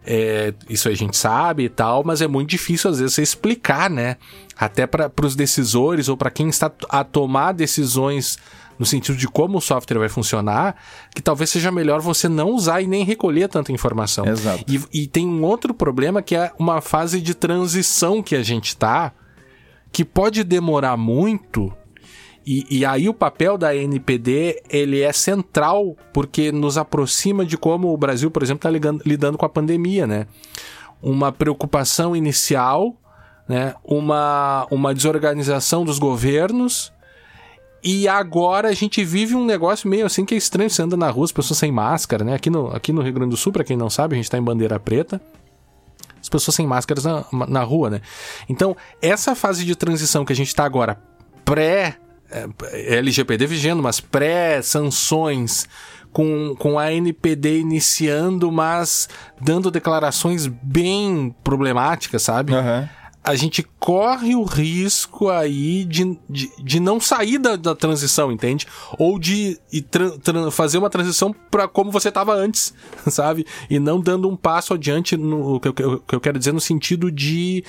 [0.06, 3.90] É, isso a gente sabe e tal, mas é muito difícil às vezes você explicar,
[3.90, 4.18] né?
[4.58, 8.38] Até para os decisores ou para quem está a tomar decisões
[8.78, 10.76] no sentido de como o software vai funcionar,
[11.16, 14.26] que talvez seja melhor você não usar e nem recolher tanta informação.
[14.26, 14.64] Exato.
[14.68, 18.70] E, e tem um outro problema que é uma fase de transição que a gente
[18.70, 19.14] está,
[19.92, 21.72] que pode demorar muito
[22.46, 27.94] e, e, aí o papel da NPD ele é central porque nos aproxima de como
[27.94, 30.28] o Brasil, por exemplo, está lidando com a pandemia, né?
[31.02, 32.96] Uma preocupação inicial,
[33.48, 33.76] né?
[33.84, 36.92] Uma, uma desorganização dos governos
[37.84, 40.70] e agora a gente vive um negócio meio assim que é estranho.
[40.70, 42.34] Você anda na rua, as pessoas sem máscara, né?
[42.34, 44.38] Aqui no, aqui no Rio Grande do Sul, para quem não sabe, a gente está
[44.38, 45.22] em bandeira preta
[46.22, 48.02] as pessoas sem máscaras na, na rua, né?
[48.48, 50.98] Então, essa fase de transição que a gente está agora,
[51.44, 51.98] pré
[52.72, 55.68] LGPD vigendo, mas pré-sanções
[56.12, 59.10] com, com a NPD iniciando, mas
[59.42, 62.54] dando declarações bem problemáticas, sabe?
[62.54, 62.88] Aham.
[63.26, 68.68] a gente corre o risco aí de, de, de não sair da, da transição, entende?
[69.00, 69.58] Ou de
[70.52, 72.74] fazer uma transição para como você estava antes,
[73.08, 73.46] sabe?
[73.70, 76.52] E não dando um passo adiante no que eu, que eu- que eu quero dizer
[76.54, 77.64] no sentido de.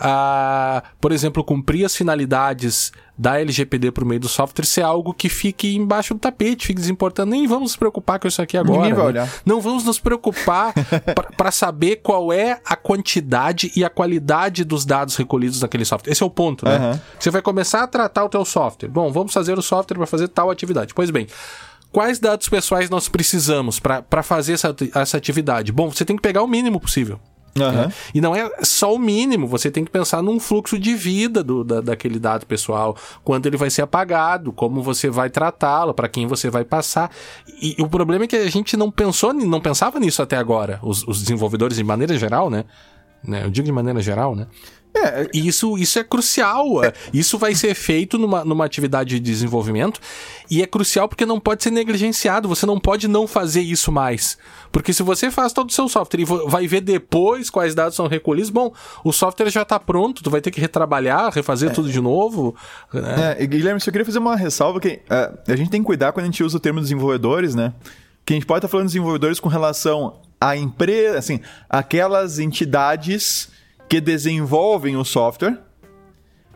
[0.00, 5.28] Ah, por exemplo, cumprir as finalidades da LGPD por meio do software ser algo que
[5.28, 7.32] fique embaixo do tapete, fique desimportando.
[7.32, 8.78] Nem vamos nos preocupar com isso aqui agora.
[8.78, 9.08] Ninguém vai né?
[9.10, 9.28] olhar.
[9.44, 10.72] Não vamos nos preocupar
[11.36, 16.10] para saber qual é a quantidade e a qualidade dos dados recolhidos naquele software.
[16.10, 16.76] Esse é o ponto, né?
[16.76, 17.00] Aham.
[17.18, 18.88] Você vai começar a tratar o teu software.
[18.88, 20.94] Bom, vamos fazer o software para fazer tal atividade.
[20.94, 21.26] Pois bem,
[21.92, 25.72] quais dados pessoais nós precisamos para fazer essa, essa atividade?
[25.72, 27.20] Bom, você tem que pegar o mínimo possível.
[27.54, 27.92] Né?
[28.14, 31.64] E não é só o mínimo, você tem que pensar num fluxo de vida do,
[31.64, 36.26] da, daquele dado pessoal, quando ele vai ser apagado, como você vai tratá-lo, para quem
[36.26, 37.10] você vai passar.
[37.60, 41.06] E, o problema é que a gente não pensou, não pensava nisso até agora, os,
[41.06, 42.64] os desenvolvedores de maneira geral, né?
[43.22, 44.46] Né, Eu digo de maneira geral, né?
[44.94, 46.84] É, E isso, isso é crucial.
[46.84, 46.92] é.
[47.12, 50.00] Isso vai ser feito numa, numa atividade de desenvolvimento
[50.50, 52.48] e é crucial porque não pode ser negligenciado.
[52.48, 54.36] Você não pode não fazer isso mais.
[54.72, 58.06] Porque se você faz todo o seu software e vai ver depois quais dados são
[58.06, 58.72] recolhidos, bom,
[59.04, 62.54] o software já está pronto, tu vai ter que retrabalhar, refazer tudo de novo.
[62.92, 63.36] né?
[63.38, 66.12] É, e, Guilherme, só queria fazer uma ressalva que é, a gente tem que cuidar
[66.12, 67.72] quando a gente usa o termo desenvolvedores, né?
[68.24, 73.48] Que a gente pode estar falando de desenvolvedores com relação à empresa, assim, aquelas entidades
[73.90, 75.58] que desenvolvem o software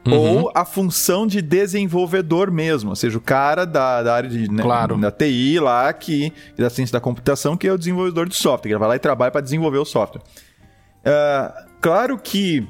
[0.09, 4.63] ou a função de desenvolvedor mesmo, ou seja, o cara da, da área de, né,
[4.63, 4.97] Claro.
[4.99, 8.75] da TI lá, que, da ciência da computação, que é o desenvolvedor de software, que
[8.75, 10.23] ele vai lá e trabalha para desenvolver o software.
[11.05, 12.69] Ah, claro que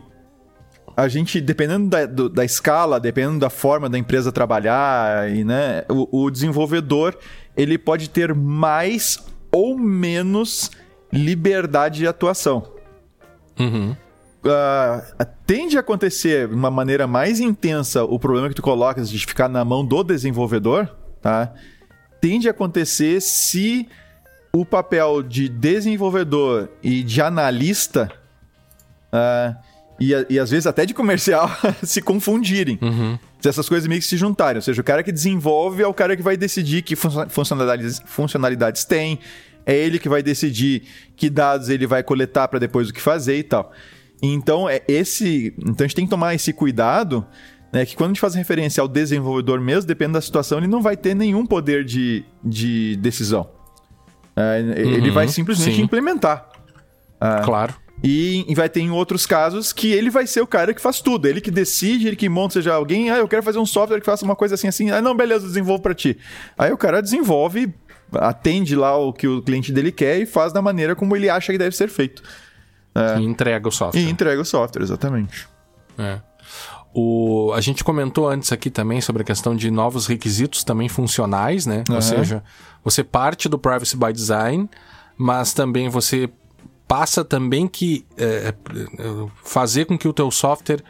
[0.97, 5.83] a gente, dependendo da, do- da escala, dependendo da forma da empresa trabalhar, e, né,
[5.91, 7.19] o, o desenvolvedor
[7.57, 9.19] ele pode ter mais
[9.53, 10.71] ou menos
[11.13, 12.73] liberdade de atuação.
[13.59, 13.95] Uhum.
[14.47, 15.03] Ah,
[15.47, 19.49] tende a acontecer de uma maneira mais intensa o problema que tu colocas de ficar
[19.49, 20.89] na mão do desenvolvedor,
[21.23, 21.53] tá?
[22.21, 23.89] Tende a acontecer se
[24.53, 28.11] o papel de desenvolvedor e de analista
[29.13, 29.57] ah,
[30.01, 31.51] e, e às vezes até de comercial
[31.83, 32.79] se confundirem.
[32.83, 33.19] Uhum.
[33.41, 34.57] Se essas coisas meio que se juntarem.
[34.57, 38.03] Ou seja, o cara que desenvolve é o cara que vai decidir que funcio- funcionalidades,
[38.05, 39.19] funcionalidades tem,
[39.65, 40.83] é ele que vai decidir
[41.17, 43.73] que dados ele vai coletar para depois o que fazer e tal.
[44.23, 47.27] Então, é esse, então a gente tem que tomar esse cuidado,
[47.73, 50.81] né, que quando a gente faz referência ao desenvolvedor mesmo, dependendo da situação, ele não
[50.81, 53.49] vai ter nenhum poder de, de decisão.
[54.37, 55.83] É, ele Uhum, vai simplesmente sim.
[55.83, 56.49] implementar.
[57.45, 57.75] Claro.
[58.03, 61.01] E, e vai ter em outros casos que ele vai ser o cara que faz
[61.01, 61.27] tudo.
[61.27, 64.05] Ele que decide, ele que monta, seja alguém, ah, eu quero fazer um software que
[64.05, 64.91] faça uma coisa assim, assim.
[64.91, 66.19] Ah, não, beleza, eu desenvolvo pra ti.
[66.59, 67.73] Aí o cara desenvolve,
[68.13, 71.51] atende lá o que o cliente dele quer e faz da maneira como ele acha
[71.51, 72.23] que deve ser feito.
[72.95, 74.01] E entrega o software.
[74.01, 75.49] E entrega o software, exatamente.
[75.99, 76.21] É.
[76.95, 81.67] O, a gente comentou antes aqui também sobre a questão de novos requisitos também funcionais,
[81.67, 81.83] né?
[81.89, 82.01] Ou Aham.
[82.01, 82.45] seja,
[82.85, 84.69] você parte do privacy by design,
[85.17, 86.31] mas também você
[86.87, 88.55] passa também que é, é,
[89.43, 90.83] fazer com que o teu software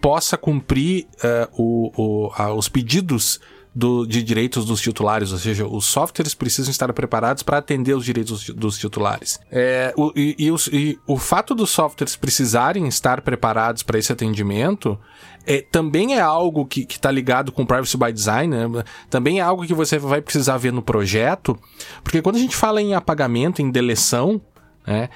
[0.00, 3.38] possa cumprir é, o, o- a- os pedidos
[3.74, 8.04] do- de direitos dos titulares, ou seja, os softwares precisam estar preparados para atender os
[8.04, 9.38] direitos dos- titulares.
[9.50, 14.12] É, o, e, e os- e o fato dos softwares precisarem estar preparados para esse
[14.12, 14.98] atendimento
[15.46, 18.84] é, também é algo que está ligado com Privacy by Design, né?
[19.08, 21.58] também é algo que você vai precisar ver no projeto,
[22.04, 24.40] porque quando a gente fala em apagamento, em deleção,
[24.86, 25.08] né?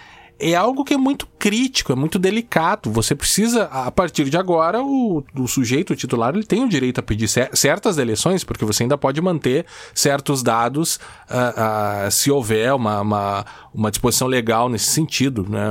[0.46, 2.90] É algo que é muito crítico, é muito delicado.
[2.90, 6.98] Você precisa, a partir de agora, o, o sujeito, o titular, ele tem o direito
[6.98, 9.64] a pedir cer- certas deleções, porque você ainda pode manter
[9.94, 15.66] certos dados ah, ah, se houver uma, uma, uma disposição legal nesse sentido, né?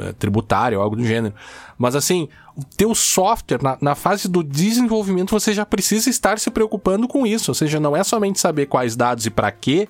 [0.00, 1.32] eh, tributário, algo do gênero.
[1.78, 6.50] Mas assim, o teu software, na, na fase do desenvolvimento, você já precisa estar se
[6.50, 7.52] preocupando com isso.
[7.52, 9.88] Ou seja, não é somente saber quais dados e para quê,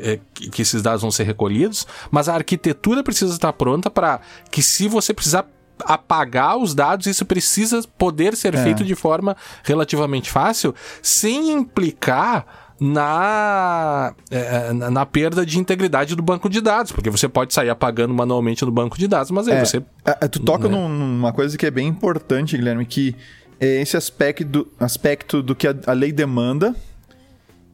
[0.00, 4.20] é, que esses dados vão ser recolhidos, mas a arquitetura precisa estar pronta para
[4.50, 5.46] que se você precisar
[5.84, 9.34] apagar os dados, isso precisa poder ser feito de forma
[9.64, 12.44] relativamente fácil, sem implicar
[12.80, 17.70] na, é, na, na perda de integridade do banco de dados, porque você pode sair
[17.70, 20.76] apagando manualmente no banco de dados, mas aí É, você a- tu toca né?
[20.76, 23.14] num- numa coisa que é bem importante, Guilherme, que
[23.58, 26.74] é esse aspecto do, aspecto do que a, a lei demanda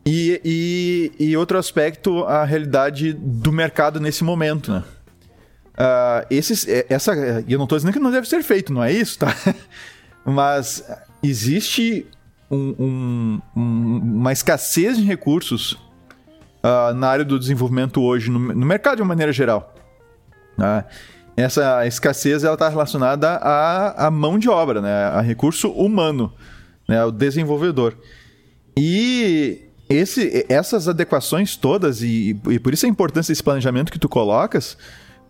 [0.07, 0.41] e,
[1.19, 4.85] e, e outro aspecto, a realidade do mercado nesse momento, né?
[5.77, 7.13] Ah, esses, é- essa,
[7.49, 9.35] eu não estou dizendo que não deve ser feito, não é isso, tá?
[10.25, 10.83] Mas
[11.23, 12.07] existe
[12.51, 18.67] um- um- um- uma escassez de recursos uh, na área do desenvolvimento hoje, no, no
[18.67, 19.75] mercado de uma maneira geral.
[20.57, 20.85] Né?
[21.37, 25.05] Essa escassez está relacionada à, à mão de obra, né?
[25.07, 26.33] a recurso humano,
[26.89, 27.05] né?
[27.05, 27.95] o desenvolvedor.
[28.77, 34.09] E esse, essas adequações todas, e, e por isso a importância desse planejamento que tu
[34.09, 34.77] colocas,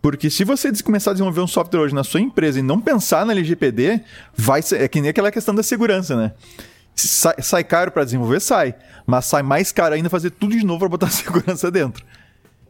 [0.01, 3.25] porque se você começar a desenvolver um software hoje na sua empresa e não pensar
[3.25, 4.01] na LGPD,
[4.35, 6.31] vai ser, é que nem aquela questão da segurança, né?
[6.95, 8.73] Sai, sai caro para desenvolver, sai.
[9.05, 12.03] Mas sai mais caro ainda fazer tudo de novo para botar segurança dentro.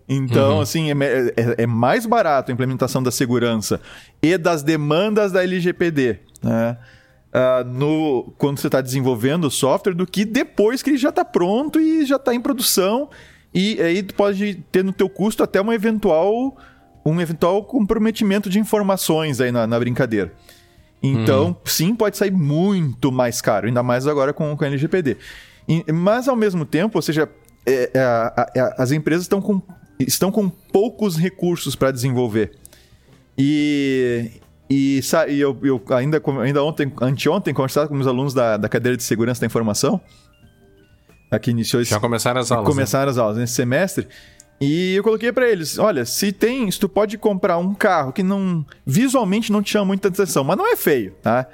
[0.09, 0.61] Então, uhum.
[0.61, 3.81] assim, é, é, é, mais barato a implementação da segurança
[4.21, 6.77] e das demandas da LGPD, né?
[7.38, 11.23] Uh, no, quando você está desenvolvendo o software do que depois que ele já está
[11.23, 13.09] pronto e já está em produção
[13.53, 16.57] e aí tu pode ter no teu custo até uma eventual
[17.05, 20.33] um eventual comprometimento de informações aí na, na brincadeira.
[21.01, 21.55] Então, hum.
[21.65, 25.17] sim, pode sair muito mais caro, ainda mais agora com, com a LGPD.
[25.67, 27.29] E, mas, ao mesmo tempo, ou seja,
[27.65, 29.61] é, é, é, as empresas estão com,
[29.99, 32.51] estão com poucos recursos para desenvolver.
[33.38, 34.31] E,
[34.70, 34.99] e,
[35.30, 39.03] e eu, eu, ainda, ainda ontem, anteontem, conversava com meus alunos da, da cadeira de
[39.03, 40.01] segurança da informação,
[41.32, 42.68] aqui iniciou Já começaram as aulas.
[42.68, 43.11] Começaram né?
[43.11, 44.07] as aulas nesse semestre.
[44.59, 48.24] E eu coloquei para eles, olha, se tem, se tu pode comprar um carro que
[48.24, 51.47] não visualmente não te chama muita atenção, mas não é feio, tá?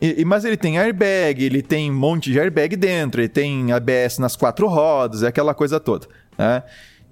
[0.00, 4.18] E, mas ele tem airbag, ele tem um monte de airbag dentro, ele tem ABS
[4.18, 6.06] nas quatro rodas, é aquela coisa toda,
[6.38, 6.62] né?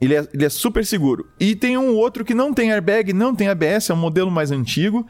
[0.00, 1.26] Ele é, ele é super seguro.
[1.40, 4.50] E tem um outro que não tem airbag, não tem ABS, é um modelo mais
[4.50, 5.06] antigo,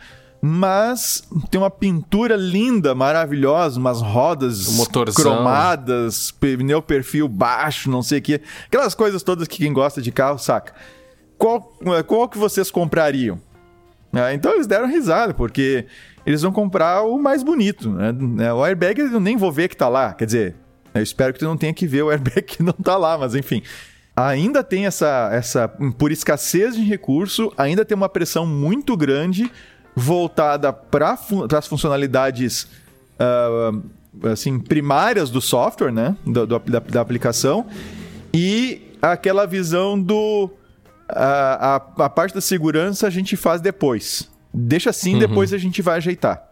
[0.47, 4.67] mas tem uma pintura linda, maravilhosa, umas rodas
[5.15, 8.41] cromadas, pneu perfil baixo, não sei o que.
[8.67, 10.75] Aquelas coisas todas que quem gosta de carro saca.
[11.39, 11.73] Qual,
[12.07, 13.41] qual que vocês comprariam?
[14.13, 15.87] Ah, então eles deram risada, porque
[16.27, 17.89] eles vão comprar o mais bonito.
[17.91, 18.53] Né?
[18.53, 20.13] O airbag eu nem vou ver que tá lá.
[20.13, 20.57] Quer dizer,
[20.93, 23.35] eu espero que tu não tenha que ver o airbag que não tá lá, mas
[23.35, 23.63] enfim.
[24.15, 25.69] Ainda tem essa, essa
[25.99, 29.51] por escassez de recurso, ainda tem uma pressão muito grande
[29.95, 32.67] voltada para fun as funcionalidades
[33.19, 33.83] uh,
[34.29, 36.17] assim primárias do software, né?
[36.27, 37.67] Do, do, da, da, aplicação.
[38.33, 40.51] E aquela visão do.
[41.09, 44.31] A, a, a, parte da segurança a gente faz depois.
[44.53, 45.21] Deixa assim, uhum.
[45.21, 46.43] depois a gente vai ajeitar.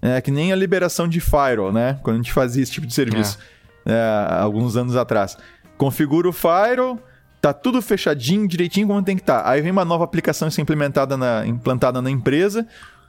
[0.00, 1.98] É que nem a liberação de firewall, né?
[2.02, 3.38] Quando a gente fazia esse tipo de serviço.
[3.50, 3.54] É.
[3.86, 5.36] É, alguns anos atrás.
[5.76, 6.98] Configura o firewall
[7.44, 9.42] Tá tudo fechadinho, direitinho como tem que estar.
[9.42, 9.50] Tá.
[9.50, 12.66] Aí vem uma nova aplicação ser implementada na, implantada na empresa.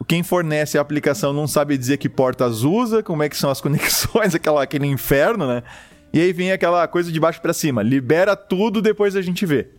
[0.09, 3.61] Quem fornece a aplicação não sabe dizer que portas usa, como é que são as
[3.63, 5.63] conexões, aquela, aquele inferno, né?
[6.11, 7.81] E aí vem aquela coisa de baixo para cima.
[7.81, 9.69] Libera tudo, depois a gente vê.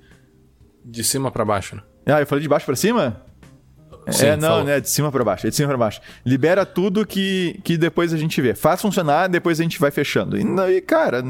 [0.82, 1.82] De cima para baixo, né?
[2.06, 3.20] Ah, eu falei de baixo para cima?
[4.08, 4.64] Sim, é, não, falou.
[4.64, 4.80] né?
[4.80, 5.46] De cima para baixo.
[5.46, 6.00] É de cima para baixo.
[6.24, 8.54] Libera tudo que, que depois a gente vê.
[8.54, 10.34] Faz funcionar, depois a gente vai fechando.
[10.38, 11.22] E, cara,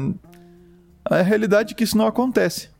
[1.03, 2.76] a realidade é que isso não acontece.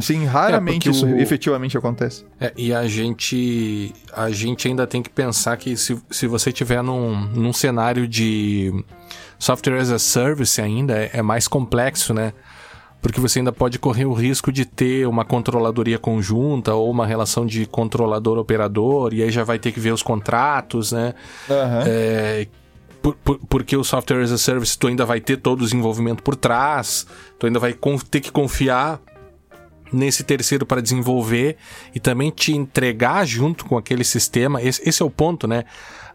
[0.00, 1.18] Sim, raramente é isso o...
[1.18, 2.24] efetivamente acontece.
[2.40, 6.82] É, e a gente a gente ainda tem que pensar que se, se você tiver
[6.82, 8.72] num, num cenário de
[9.38, 12.32] software as a service ainda é, é mais complexo, né?
[13.00, 17.44] Porque você ainda pode correr o risco de ter uma controladoria conjunta ou uma relação
[17.44, 21.14] de controlador-operador, e aí já vai ter que ver os contratos, né?
[21.48, 21.82] Uhum.
[21.86, 22.46] É,
[23.02, 26.22] por, por, porque o software as a service tu ainda vai ter todo o desenvolvimento
[26.22, 27.06] por trás,
[27.38, 27.76] tu ainda vai
[28.10, 28.98] ter que confiar
[29.94, 31.56] nesse terceiro para desenvolver
[31.94, 34.60] e também te entregar junto com aquele sistema.
[34.62, 35.64] Esse, esse é o ponto, né?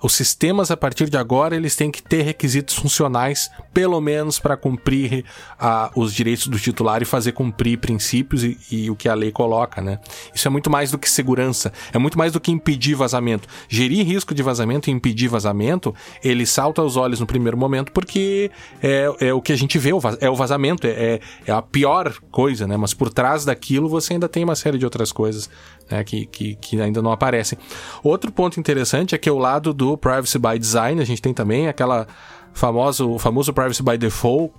[0.02, 4.56] Os sistemas, a partir de agora, eles têm que ter requisitos funcionais, pelo menos para
[4.56, 5.26] cumprir
[5.60, 9.32] uh, os direitos do titular e fazer cumprir princípios e, e, o que a lei
[9.32, 10.00] coloca, né?
[10.34, 13.48] Isso é muito mais do que segurança, é muito mais do que impedir vazamento.
[13.68, 15.94] Gerir risco de vazamento e impedir vazamento,
[16.24, 18.50] ele salta aos olhos no primeiro momento porque
[18.82, 19.92] é, é o que a gente vê,
[20.22, 22.78] é o vazamento, é, é a pior coisa, né?
[22.78, 25.50] Mas por trás daquilo você ainda tem uma série de outras coisas
[25.90, 27.58] né, que, que, que, ainda não aparecem.
[28.04, 31.68] Outro ponto interessante é que o lado do Privacy by Design, a gente tem também
[31.68, 32.08] aquela
[32.54, 34.54] famoso, o famoso Privacy by Default,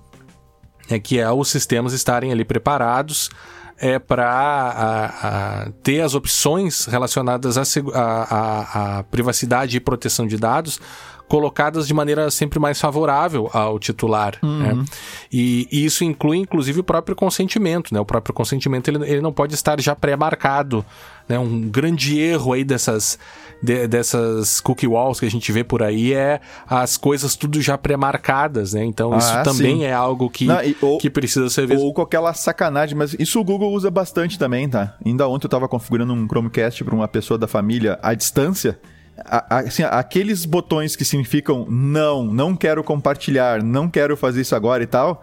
[0.88, 3.30] é que é os sistemas estarem ali preparados
[3.82, 10.78] é para ter as opções relacionadas à privacidade e proteção de dados
[11.30, 14.36] colocadas de maneira sempre mais favorável ao titular.
[14.42, 14.58] Uhum.
[14.58, 14.84] Né?
[15.32, 17.94] E, e, isso inclui, inclusive, o próprio consentimento.
[17.94, 18.00] Né?
[18.00, 20.84] O próprio consentimento ele, ele não pode estar já pré-marcado.
[21.28, 21.38] Né?
[21.38, 23.16] Um grande erro aí dessas,
[23.62, 27.78] de, dessas cookie walls que a gente vê por aí é as coisas tudo já
[27.78, 28.72] pré-marcadas.
[28.72, 28.84] Né?
[28.84, 29.84] Então, isso ah, também sim.
[29.84, 31.80] é algo que, não, e, ou, que precisa ser visto.
[31.80, 34.96] Ou com aquela sacanagem, mas isso o Google usa bastante também, tá?
[35.06, 38.80] Ainda ontem eu estava configurando um Chromecast para uma pessoa da família à distância
[39.24, 44.86] assim, aqueles botões que significam não, não quero compartilhar, não quero fazer isso agora e
[44.86, 45.22] tal,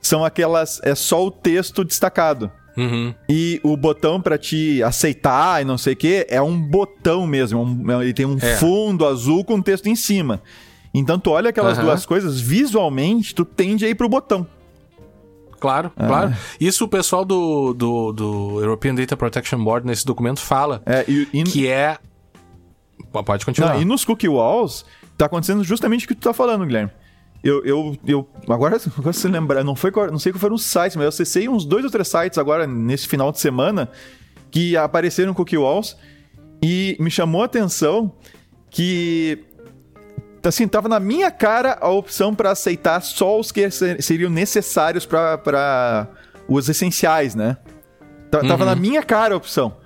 [0.00, 0.80] são aquelas.
[0.82, 2.50] É só o texto destacado.
[2.76, 3.12] Uhum.
[3.28, 7.58] E o botão pra te aceitar e não sei o que é um botão mesmo.
[7.58, 8.56] é um- ele tem um É.
[8.56, 10.40] fundo azul com texto em cima.
[10.94, 11.86] Então tu olha aquelas Aham.
[11.86, 14.46] duas coisas, visualmente, tu tende a ir pro botão.
[15.58, 16.06] Claro, Ah.
[16.06, 16.34] claro.
[16.58, 20.80] Isso o pessoal do, do, do European Data Protection Board nesse documento fala.
[20.86, 21.98] É, e, e- Que é.
[23.12, 23.74] Pode continuar.
[23.74, 24.84] Não, e nos cookie walls,
[25.18, 26.90] tá acontecendo justamente o que tu tá falando, Guilherme.
[27.42, 30.94] Eu, eu, eu agora, agora se lembrar, não foi, não sei qual foram os sites,
[30.96, 33.88] mas eu acessei uns dois ou três sites agora nesse final de semana
[34.50, 35.96] que apareceram cookie walls
[36.62, 38.12] e me chamou a atenção
[38.68, 39.42] que
[40.44, 45.04] assim, tava na minha cara a opção pra aceitar só os que ser- seriam necessários
[45.06, 46.08] pra
[46.48, 47.56] os essenciais, né?
[48.30, 48.70] Ta- Tava Uhum.
[48.70, 49.76] na minha cara a opção.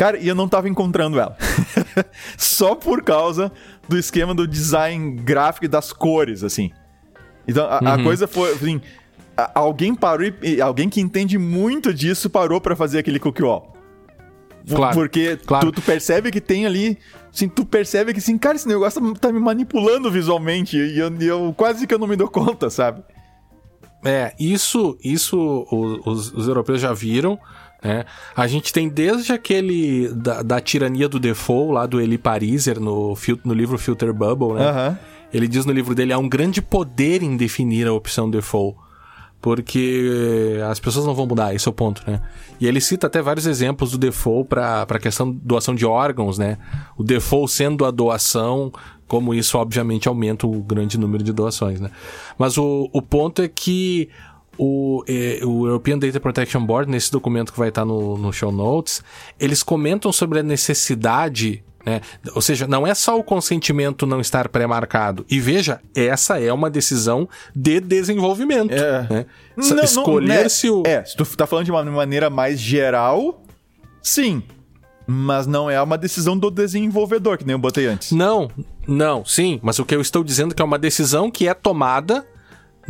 [0.00, 1.36] Cara, e eu não tava encontrando ela.
[2.38, 3.52] Só por causa
[3.86, 6.70] do esquema do design gráfico e das cores, assim.
[7.46, 8.04] Então, a, a Uhum.
[8.04, 8.80] coisa foi, assim...
[9.36, 13.42] a- alguém parou e, e alguém que entende muito disso parou pra fazer aquele cookie
[13.42, 13.76] wall.
[14.66, 15.70] Claro, Porque claro.
[15.70, 16.96] Tu, tu percebe que tem ali...
[17.30, 20.78] Assim, tu percebe que, assim, cara, esse negócio tá- tá me manipulando visualmente.
[20.78, 23.02] E eu, eu quase que eu não me dou conta, sabe?
[24.02, 25.66] É, isso, isso
[26.06, 27.38] os, os europeus já viram.
[27.82, 28.04] Né?
[28.36, 33.16] A gente tem desde aquele da, da tirania do default lá do Eli Pariser no,
[33.44, 34.68] no livro Filter Bubble, né?
[34.68, 34.98] Aham.
[35.32, 38.76] Ele diz no livro dele há um grande poder em definir a opção default.
[39.40, 42.20] Porque as pessoas não vão mudar, esse é o ponto, né?
[42.60, 46.36] E ele cita até vários exemplos do default para a questão de doação de órgãos,
[46.36, 46.58] né?
[46.94, 48.70] O default sendo a doação,
[49.08, 51.90] como isso obviamente aumenta o grande número de doações, né?
[52.38, 54.10] Mas o, o ponto é que
[54.62, 58.52] o, eh, o European Data Protection Board, nesse documento que vai estar no, no show
[58.52, 59.02] notes,
[59.38, 62.02] eles comentam sobre a necessidade né?
[62.34, 65.24] Ou seja, não é só o consentimento não estar pré-marcado.
[65.30, 68.74] E veja, essa é uma decisão de desenvolvimento.
[68.74, 69.06] É.
[69.08, 69.26] Né?
[69.56, 70.48] Não, não, Escolher né?
[70.50, 70.82] se o.
[70.84, 73.42] É, se tu tá falando de uma maneira mais geral,
[74.02, 74.42] sim.
[75.06, 78.12] Mas não é uma decisão do desenvolvedor, que nem eu botei antes.
[78.12, 78.50] Não,
[78.86, 79.58] não, sim.
[79.62, 82.26] Mas o que eu estou dizendo é que é uma decisão que é tomada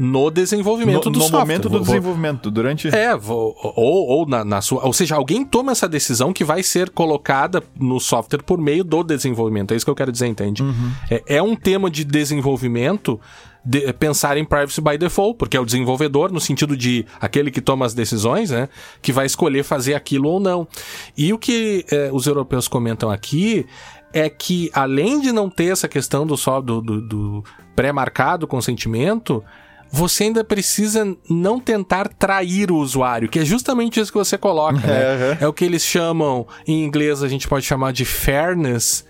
[0.03, 1.41] no desenvolvimento no do no software.
[1.41, 2.89] momento do Vou- desenvolvimento, durante.
[2.89, 4.87] É, vou- ou, ou na, na sua.
[4.87, 9.03] Ou seja, alguém toma essa decisão que vai ser colocada no software por meio do
[9.05, 9.73] desenvolvimento.
[9.73, 10.63] É isso que eu quero dizer, entende?
[11.11, 13.21] É, é um tema de desenvolvimento.
[13.63, 17.61] de- pensar em privacy by default, porque é o desenvolvedor, no sentido de aquele que
[17.61, 18.71] toma as decisões, né,
[19.03, 20.67] que vai escolher fazer aquilo ou não.
[21.15, 23.67] E o que é, os europeus comentam aqui
[24.15, 27.45] é que, além de não ter essa questão do, só do, do- do
[27.77, 29.45] pré-marcado consentimento,
[29.91, 34.79] você ainda precisa não tentar trair o usuário, que é justamente isso que você coloca.
[34.79, 35.39] Né?
[35.41, 39.05] É o que eles chamam, em inglês a gente pode chamar de fairness.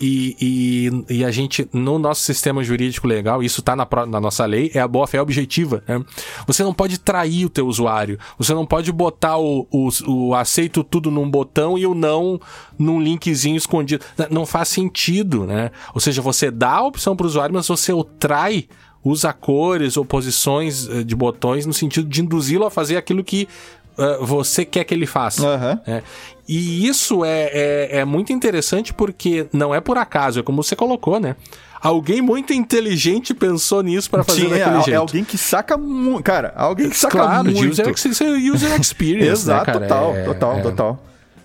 [0.00, 0.36] E,
[1.08, 4.70] e, e a gente, no nosso sistema jurídico legal, isso está na, na nossa lei,
[4.74, 5.82] é a boa-fé objetiva.
[5.86, 6.02] Né?
[6.46, 8.18] Você não pode trair o teu usuário.
[8.36, 12.40] Você não pode botar o, o, o aceito tudo num botão e o não
[12.76, 14.04] num linkzinho escondido.
[14.30, 15.70] Não faz sentido, né?
[15.94, 18.66] Ou seja, você dá a opção para o usuário, mas você o trai
[19.04, 23.48] usa cores ou posições eh, de botões no sentido de induzi-lo a fazer aquilo que
[23.98, 25.80] eh, você quer que ele faça.
[25.86, 26.02] É.
[26.48, 30.74] E isso é, é, é muito interessante porque não é por acaso, é como você
[30.76, 31.36] colocou, né?
[31.80, 35.00] Alguém muito inteligente pensou nisso para fazer Sim, é, daquele é jeito.
[35.00, 36.22] alguém que saca muito.
[36.22, 37.68] Cara, alguém que saca claro, muito.
[37.72, 41.04] user, isso é user experience, Exato, né, total, É- total, é- total.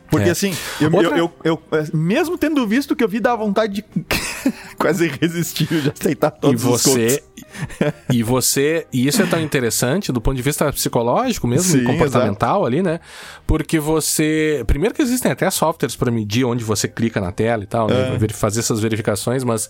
[0.10, 0.32] Porque É.
[0.32, 3.74] assim, eu, Outra- eu, eu, eu- é, mesmo tendo visto que eu vi dar vontade
[3.76, 3.86] de
[4.78, 7.24] quase irresistível de aceitar E todos os você,
[8.12, 12.66] e você, e isso é tão interessante do ponto de vista psicológico mesmo, Sim, comportamental
[12.66, 12.99] ali, né?
[13.45, 17.68] Porque você, primeiro que existem até softwares para medir onde você clica na tela e
[17.68, 18.16] tal, né?
[18.18, 19.70] Veri- fazer essas verificações, mas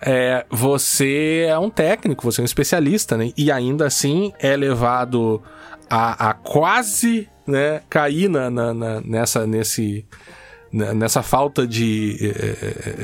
[0.00, 3.30] é, você é um técnico, você é um especialista, né?
[3.36, 5.42] E ainda assim é levado
[5.90, 10.04] a, a quase, né, cair na, na- na- nessa, nesse,
[10.72, 12.56] na- nessa falta de, eh,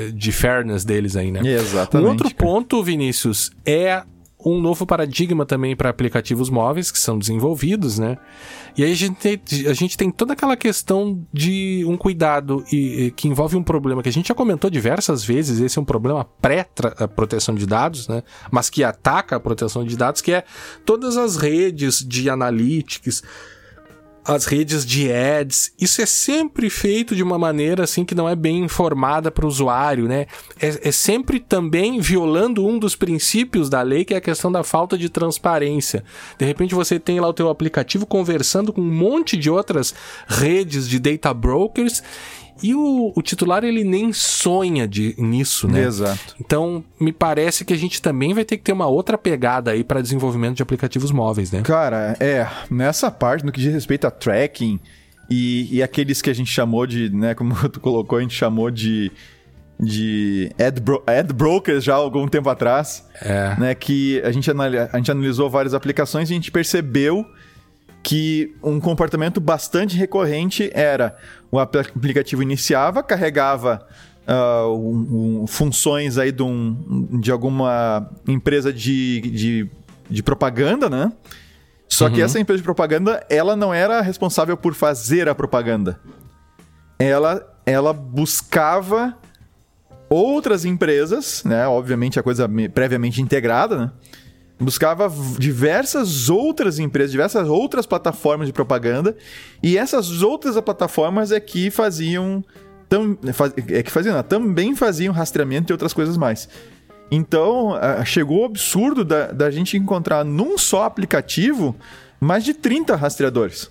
[0.09, 1.41] eh, de fairness deles aí, né?
[1.45, 2.37] Exatamente, Um outro cara.
[2.37, 4.03] ponto, Vinícius, é
[4.45, 8.19] um novo paradigma também para aplicativos móveis que são desenvolvidos, né?
[8.77, 13.07] E aí a gente, tem, a gente tem toda aquela questão de um cuidado e,
[13.07, 15.85] e que envolve um problema que a gente já comentou diversas vezes, esse é um
[15.85, 18.23] problema pré-proteção de dados, né?
[18.51, 20.45] Mas que ataca a proteção de dados, que é
[20.85, 23.23] todas as redes de analytics,
[24.25, 28.35] as redes de ads, isso é sempre feito de uma maneira assim que não é
[28.35, 30.27] bem informada para o usuário, né?
[30.61, 34.65] É, é sempre também violando um dos princípios da lei, que é a questão da
[34.65, 36.03] falta de transparência.
[36.39, 39.95] De repente você tem lá o teu aplicativo conversando com um monte de outras
[40.27, 42.03] redes de data brokers
[42.63, 45.83] E o, o titular, ele nem sonha de, nisso, né?
[45.85, 46.37] Exato.
[46.41, 49.83] Então, me parece que a gente também vai ter que ter uma outra pegada aí
[49.83, 51.63] para desenvolvimento de aplicativos móveis, né?
[51.63, 54.79] Cara, é, nessa parte, no que diz respeito a tracking
[55.29, 58.71] e, e aqueles que a gente chamou de, né, como tu colocou, a gente chamou
[58.71, 59.11] de
[59.79, 63.57] de ad, bro ad brokers já há algum tempo atrás, É.
[63.59, 67.27] né, que a gente, a gente analisou várias aplicações e a gente percebeu
[68.05, 71.17] que um comportamento bastante recorrente era
[71.51, 73.87] o apl- aplicativo iniciava, carregava
[74.27, 79.71] ah, um- um- funções aí de, um- de alguma empresa de, de,
[80.11, 81.11] de propaganda, né?
[81.89, 85.99] Só que essa empresa de propaganda, ela não era responsável por fazer a propaganda.
[86.99, 89.17] Ela, ela buscava
[90.09, 91.67] outras empresas, né?
[91.67, 93.91] Obviamente a coisa me- previamente integrada, né?
[94.65, 99.17] Buscava diversas outras empresas, diversas outras plataformas de propaganda,
[99.63, 102.43] e essas outras plataformas é que faziam
[102.89, 106.49] tam, faz- é que faziam, não, também faziam rastreamento e outras coisas mais.
[107.11, 107.73] Então,
[108.07, 111.77] chegou o absurdo da, da gente encontrar num só aplicativo
[112.19, 113.71] mais de 30 rastreadores.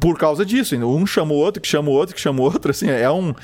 [0.00, 3.34] Por causa disso, um chamou outro, que chamou outro, que chamou outro, assim, é um.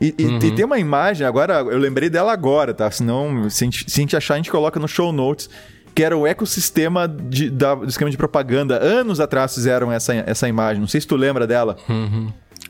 [0.00, 2.90] E, e- e tem uma imagem, agora, eu lembrei dela agora, tá?
[2.90, 5.48] Senão, se a gente, se a gente achar, a gente coloca no show notes,
[5.94, 8.76] que era o ecossistema de, da- do esquema de propaganda.
[8.82, 11.76] Anos atrás fizeram essa, essa imagem, não sei se tu lembra dela.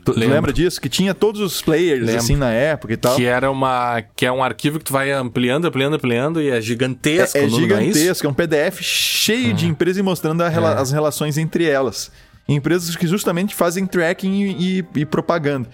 [0.05, 0.35] Tu Lembro.
[0.35, 0.79] lembra disso?
[0.79, 2.15] Que tinha todos os players, Lembro.
[2.21, 3.15] assim, na época e tal.
[3.17, 4.01] Que era uma.
[4.15, 7.45] Que é um arquivo que tu vai ampliando, ampliando, ampliando, e é gigantesco, É, é
[7.45, 7.59] isso?
[7.59, 12.09] gigantesco, é um PDF cheio de empresas e mostrando rela- as relações entre elas.
[12.47, 15.67] Empresas que justamente fazem tracking e, e- e propaganda.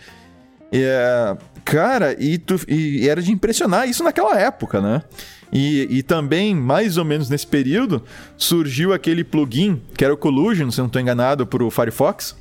[0.75, 5.03] É, cara, e, tu- e era de impressionar isso naquela época, né?
[5.51, 8.03] E, e também, mais ou menos nesse período,
[8.35, 12.35] surgiu aquele plugin, que era o Collusion, se eu não estou enganado, para o Firefox,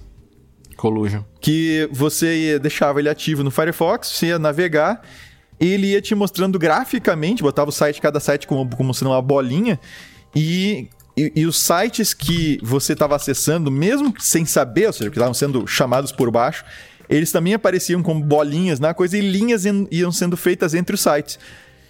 [0.79, 1.23] Collusion.
[1.41, 5.03] que você deixava ele ativo no Firefox, você ia navegar,
[5.61, 9.79] ele ia te mostrando graficamente, botava o site, cada site como, como sendo uma bolinha,
[10.35, 15.17] e, e, e os sites que você estava acessando, mesmo sem saber, ou seja, que
[15.17, 16.65] estavam sendo chamados por baixo,
[17.09, 21.39] eles também apareciam como bolinhas na coisa e linhas iam sendo feitas entre os sites.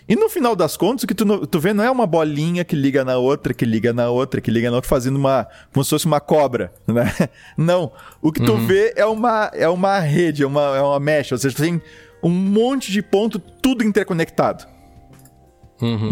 [0.09, 2.75] E no final das contas, o que tu, tu vê não é uma bolinha que
[2.75, 5.47] liga na outra, que liga na outra, que liga na outra, fazendo uma.
[5.73, 7.13] como se fosse uma cobra, né?
[7.57, 7.93] Não.
[8.21, 11.39] O que tu vê é uma, é uma rede, é uma, é uma mesh, ou
[11.39, 11.81] seja, tu tem
[12.23, 14.67] um monte de ponto, tudo interconectado.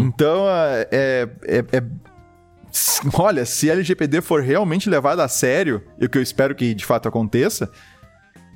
[0.01, 0.87] Então, é,
[1.43, 1.83] é, é-
[3.13, 6.73] Olha, se a LGPD for realmente levada a sério, e o que eu espero que
[6.73, 7.69] de fato aconteça,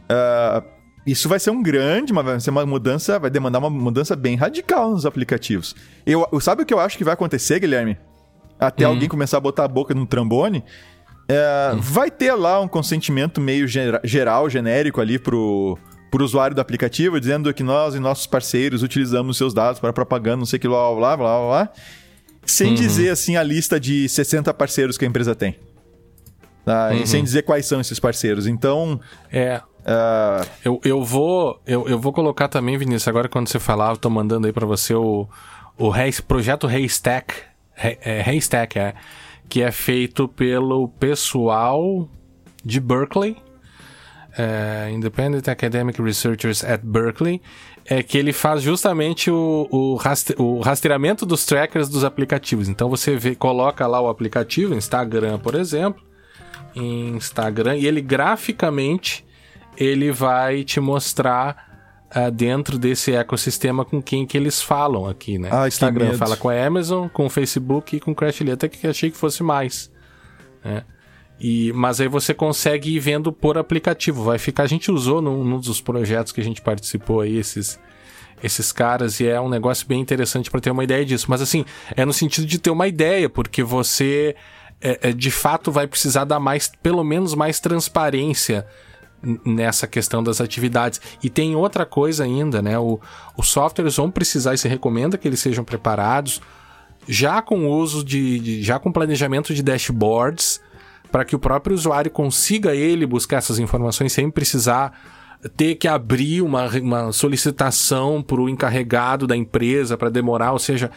[0.09, 0.63] ah,
[1.05, 4.35] isso vai ser um grande, uma, vai ser uma mudança, vai demandar uma mudança bem
[4.35, 5.75] radical nos aplicativos.
[6.05, 7.97] Eu, sabe o que eu acho que vai acontecer, Guilherme?
[8.59, 10.63] Até alguém começar a botar a boca no trombone.
[11.27, 15.77] É, Vai ter lá um consentimento meio gera- geral, genérico ali pro,
[16.09, 20.37] pro usuário do aplicativo, dizendo que nós e nossos parceiros utilizamos seus dados para propaganda,
[20.37, 21.73] não sei o que, blá, blá, blá, blá, blá, blá.
[22.45, 25.55] Sem dizer, assim, a lista de 60 parceiros que a empresa tem.
[26.66, 26.93] Tá?
[26.95, 28.47] E sem dizer quais são esses parceiros.
[28.47, 28.99] Então,
[29.32, 29.61] É.
[29.86, 33.97] ah, Eu, eu vou eu, eu vou colocar também, Vinícius, agora quando você falar, eu
[33.97, 35.28] tô mandando aí pra você o,
[35.78, 35.91] o
[36.28, 37.34] projeto Haystack.
[37.78, 38.93] Hay- é, Haystack, é.
[39.47, 42.09] Que é feito pelo pessoal
[42.63, 43.38] de Berkeley.
[44.38, 47.41] é, Independent Academic Researchers at Berkeley.
[47.88, 52.68] É que ele faz justamente o, o, raste- o rastreamento dos trackers dos aplicativos.
[52.68, 56.03] Então você vê, coloca lá o aplicativo, Instagram, por exemplo.
[56.76, 59.26] Instagram, e ele graficamente
[59.78, 61.65] ele vai te mostrar
[62.09, 65.49] ah, dentro desse ecossistema com quem que eles falam aqui, né?
[65.51, 68.88] Ah, Instagram fala com a Amazon, com o Facebook e com o Crashly, até que
[68.88, 69.91] achei que fosse mais,
[70.63, 70.84] né?
[71.38, 75.43] E, mas aí você consegue ir vendo por aplicativo, vai ficar, a gente usou num,
[75.43, 77.78] num dos projetos que a gente participou aí, esses,
[78.41, 81.26] esses caras, e é um negócio bem interessante para ter uma ideia disso.
[81.30, 81.65] Mas assim,
[81.95, 84.34] é no sentido de ter uma ideia, porque você
[84.82, 88.65] é, é, de fato vai precisar dar mais, pelo menos mais transparência
[89.45, 91.01] nessa questão das atividades.
[91.23, 92.78] E tem outra coisa ainda, né?
[92.78, 92.99] O,
[93.36, 96.41] os softwares vão precisar, e se recomenda que eles sejam preparados,
[97.07, 100.61] já com uso de, de- já com planejamento de dashboards,
[101.11, 104.91] para que o próprio usuário consiga ele buscar essas informações sem precisar
[105.55, 110.89] ter que abrir uma, uma solicitação para o encarregado da empresa para demorar, ou seja,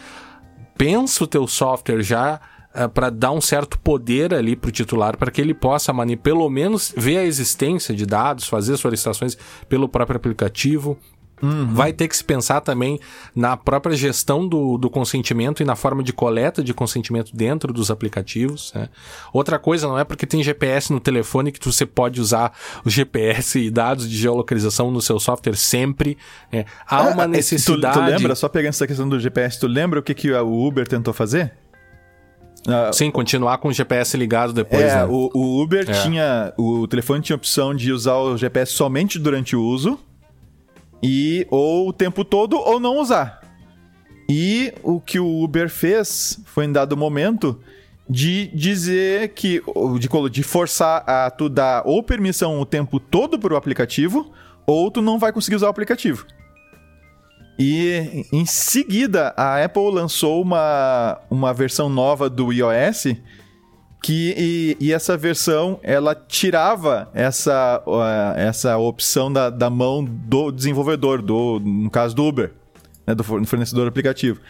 [0.77, 2.41] pensa o teu software já
[2.95, 5.93] para dar um certo poder ali para o titular, para que ele possa
[6.23, 9.37] pelo menos ver a existência de dados, fazer solicitações
[9.69, 10.99] pelo próprio aplicativo.
[11.41, 11.73] Uhum.
[11.73, 12.99] Vai ter que se pensar também
[13.35, 17.91] na própria gestão do, do consentimento e na forma de coleta de consentimento dentro dos
[17.91, 18.73] aplicativos.
[18.75, 18.89] Né?
[19.33, 22.53] Outra coisa não é porque tem GPS no telefone que você pode usar
[22.85, 26.19] o GPS e dados de geolocalização no seu software sempre.
[26.53, 26.65] Né?
[26.87, 27.97] Há ah, uma necessidade.
[27.97, 30.67] Tu, tu, lembra, só pegando essa questão do GPS, tu lembra o que, que o
[30.67, 31.53] Uber tentou fazer?
[32.69, 34.83] Uh, Sim, continuar com o GPS ligado depois.
[34.83, 35.05] É, né?
[35.07, 36.03] o, o, Uber é.
[36.03, 36.53] tinha.
[36.59, 39.99] O telefone tinha a opção de usar o GPS somente durante o uso
[41.03, 43.41] e ou o tempo todo ou não usar.
[44.29, 47.59] E o que o Uber fez foi em dado momento
[48.09, 49.63] de dizer que
[49.99, 54.31] de, de forçar a tu dar ou permissão o tempo todo para o aplicativo
[54.67, 56.27] ou tu não vai conseguir usar o aplicativo.
[57.59, 63.17] E em seguida a Apple lançou uma, uma versão nova do iOS
[64.01, 70.53] que e, e, essa versão ela tirava essa, uh, essa opção da, da mão do
[70.53, 72.53] desenvolvedor, do, no caso do Uber,
[73.05, 74.41] né, do fornecedor do aplicativo,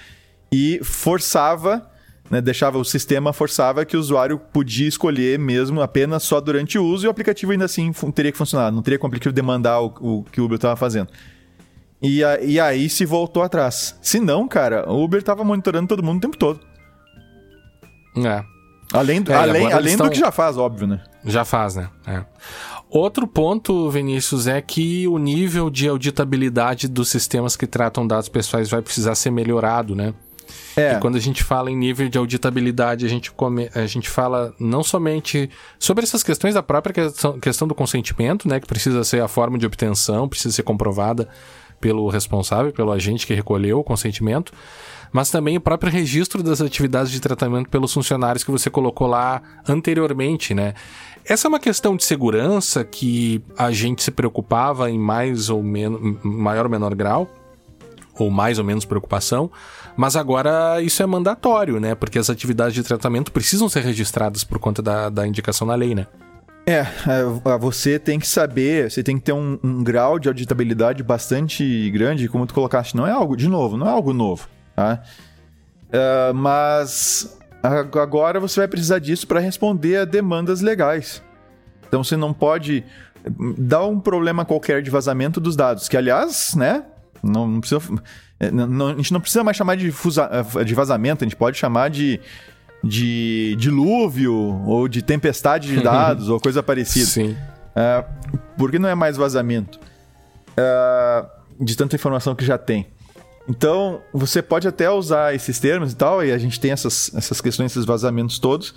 [0.52, 1.90] e forçava,
[2.30, 6.84] né, deixava o sistema forçava que o usuário podia escolher mesmo apenas só durante o
[6.84, 9.80] uso e o aplicativo ainda assim teria que funcionar, não teria como o aplicativo demandar
[9.80, 11.08] o, o que o Uber estava fazendo.
[12.00, 13.96] E, a, e aí se voltou atrás.
[14.00, 16.60] Se não, cara, o Uber estava monitorando todo mundo o tempo todo.
[18.16, 18.44] É.
[18.92, 21.02] Além, do, é, além, além do que já faz, óbvio, né?
[21.24, 21.90] Já faz, né?
[22.06, 22.24] É.
[22.88, 28.70] Outro ponto, Vinícius, é que o nível de auditabilidade dos sistemas que tratam dados pessoais
[28.70, 30.14] vai precisar ser melhorado, né?
[30.74, 30.94] É.
[30.94, 34.54] E quando a gente fala em nível de auditabilidade, a gente, come, a gente fala
[34.58, 38.58] não somente sobre essas questões da própria questão, questão do consentimento, né?
[38.58, 41.28] Que precisa ser a forma de obtenção, precisa ser comprovada
[41.80, 44.52] pelo responsável, pelo agente que recolheu o consentimento,
[45.12, 49.42] mas também o próprio registro das atividades de tratamento pelos funcionários que você colocou lá
[49.66, 50.74] anteriormente, né?
[51.24, 56.16] Essa é uma questão de segurança que a gente se preocupava em mais ou menos,
[56.22, 57.28] maior ou menor grau,
[58.18, 59.50] ou mais ou menos preocupação,
[59.96, 61.94] mas agora isso é mandatório, né?
[61.94, 65.94] Porque as atividades de tratamento precisam ser registradas por conta da, da indicação na lei,
[65.94, 66.06] né?
[66.68, 71.02] É, é você tem que saber, você tem que ter um, um grau de auditabilidade
[71.02, 72.94] bastante grande, como tu colocaste.
[72.94, 74.46] Não é algo, de novo, não é algo novo.
[74.76, 75.02] Tá?
[75.88, 81.22] Uh, mas agora você vai precisar disso para responder a demandas legais.
[81.86, 82.84] Então você não pode
[83.56, 86.84] dar um problema qualquer de vazamento dos dados, que aliás, né,
[87.22, 87.80] não, não precisa,
[88.38, 90.30] é, não, a gente não precisa mais chamar de, fusa,
[90.64, 92.20] de vazamento, a gente pode chamar de,
[92.82, 94.34] de dilúvio
[94.66, 97.06] ou de tempestade de dados ou coisa parecida.
[97.06, 97.30] Sim.
[97.30, 102.86] Uh, porque não é mais vazamento uh, de tanta informação que já tem.
[103.48, 107.40] Então, você pode até usar esses termos e tal, e a gente tem essas, essas
[107.40, 108.74] questões, esses vazamentos todos.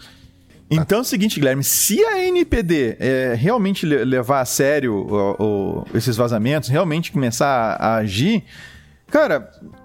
[0.71, 5.35] Então é o seguinte, Guilherme, se a NPD é, realmente levar a sério o,
[5.83, 8.45] o, esses vazamentos, realmente começar a, a agir,
[9.07, 9.80] cara, é,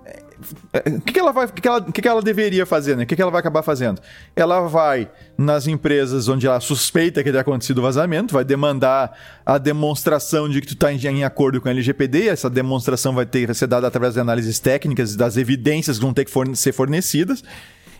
[0.96, 3.04] o que, que, ela vai, o que, que, ela, que, que ela deveria fazer, né?
[3.04, 4.00] O que, que ela vai acabar fazendo?
[4.34, 9.58] Ela vai nas empresas onde ela suspeita que tenha acontecido o vazamento, vai demandar a
[9.58, 13.46] demonstração de que tu está em, em, acordo com a LGPD, essa demonstração vai ter
[13.46, 16.72] vai ser dada através de análises técnicas das evidências que vão ter que forne ser
[16.72, 17.42] fornecidas.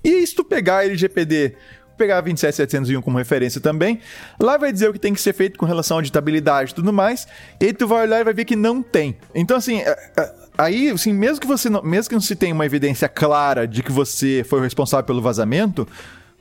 [0.03, 1.57] E se tu pegar a LGPD
[1.97, 4.01] pegar a 27701 como referência também.
[4.39, 6.93] Lá vai dizer o que tem que ser feito com relação à auditabilidade e tudo
[6.93, 7.27] mais.
[7.61, 9.17] E aí tu vai olhar e vai ver que não tem.
[9.35, 12.55] Então, assim, é, é, aí, assim, mesmo que você não, mesmo que não se tenha
[12.55, 15.87] uma evidência clara de que você foi o responsável pelo vazamento,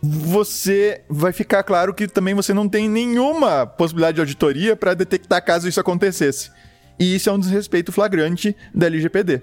[0.02, 5.44] você vai ficar claro que também você não tem nenhuma possibilidade de auditoria para detectar
[5.44, 6.52] caso isso acontecesse.
[7.00, 9.42] E isso é um desrespeito flagrante da LGPD.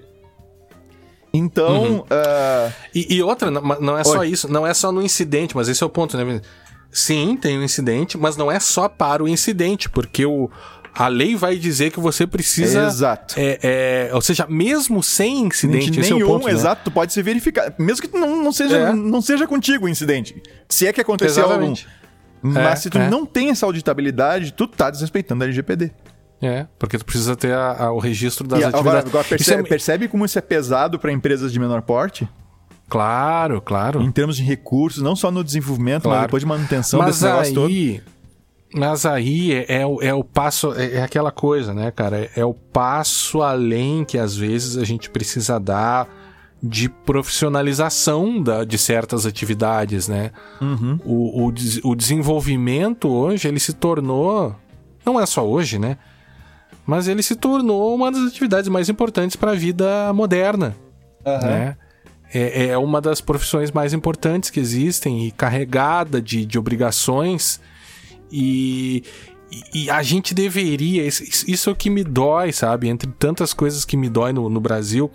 [1.33, 1.83] Então.
[1.83, 1.99] Uhum.
[1.99, 2.73] Uh...
[2.93, 4.05] E, e, outra, não, não é Oi.
[4.05, 6.41] só isso, não é só no incidente, mas esse é o ponto, né?
[6.91, 10.49] Sim, tem um incidente, mas não é só para o incidente, porque o,
[10.93, 12.85] a lei vai dizer que você precisa.
[12.85, 13.35] Exato.
[13.37, 13.59] É,
[14.09, 16.53] é, ou seja, mesmo sem incidente, nenhum, esse é ponto, né?
[16.53, 17.73] exato, pode ser verificado.
[17.79, 18.93] Mesmo que não, não, seja, é.
[18.93, 20.41] não seja contigo o incidente.
[20.69, 21.87] Se é que aconteceu Exatamente.
[22.43, 22.53] algum.
[22.53, 23.09] Mas é, se tu é.
[23.09, 25.91] não tem essa auditabilidade, tu tá desrespeitando a LGPD.
[26.41, 29.09] É, porque tu precisa ter a, a, o registro das e atividades.
[29.09, 29.65] Agora, percebe, é...
[29.65, 32.27] percebe como isso é pesado para empresas de menor porte?
[32.89, 34.01] Claro, claro.
[34.01, 36.19] Em termos de recursos, não só no desenvolvimento, claro.
[36.19, 38.13] mas depois de manutenção mas desse negócio aí, todo.
[38.73, 42.17] Mas aí é, é, o, é o passo, é, é, aquela coisa, né, cara?
[42.17, 46.09] É, é o passo além que às vezes a gente precisa dar
[46.61, 50.31] de profissionalização da, de certas atividades, né?
[50.59, 50.99] Uhum.
[51.05, 51.53] O, o,
[51.91, 54.55] o desenvolvimento hoje, ele se tornou,
[55.05, 55.97] não é só hoje, né?
[56.85, 60.75] Mas ele se tornou uma das atividades mais importantes para a vida moderna,
[61.25, 61.47] uhum.
[61.47, 61.77] né?
[62.33, 67.61] É, é uma das profissões mais importantes que existem e carregada de, de obrigações
[68.33, 69.03] e,
[69.71, 72.89] e, a gente deveria, isso é o que me dói, sabe?
[72.89, 75.11] Entre tantas coisas que me dói no, no Brasil,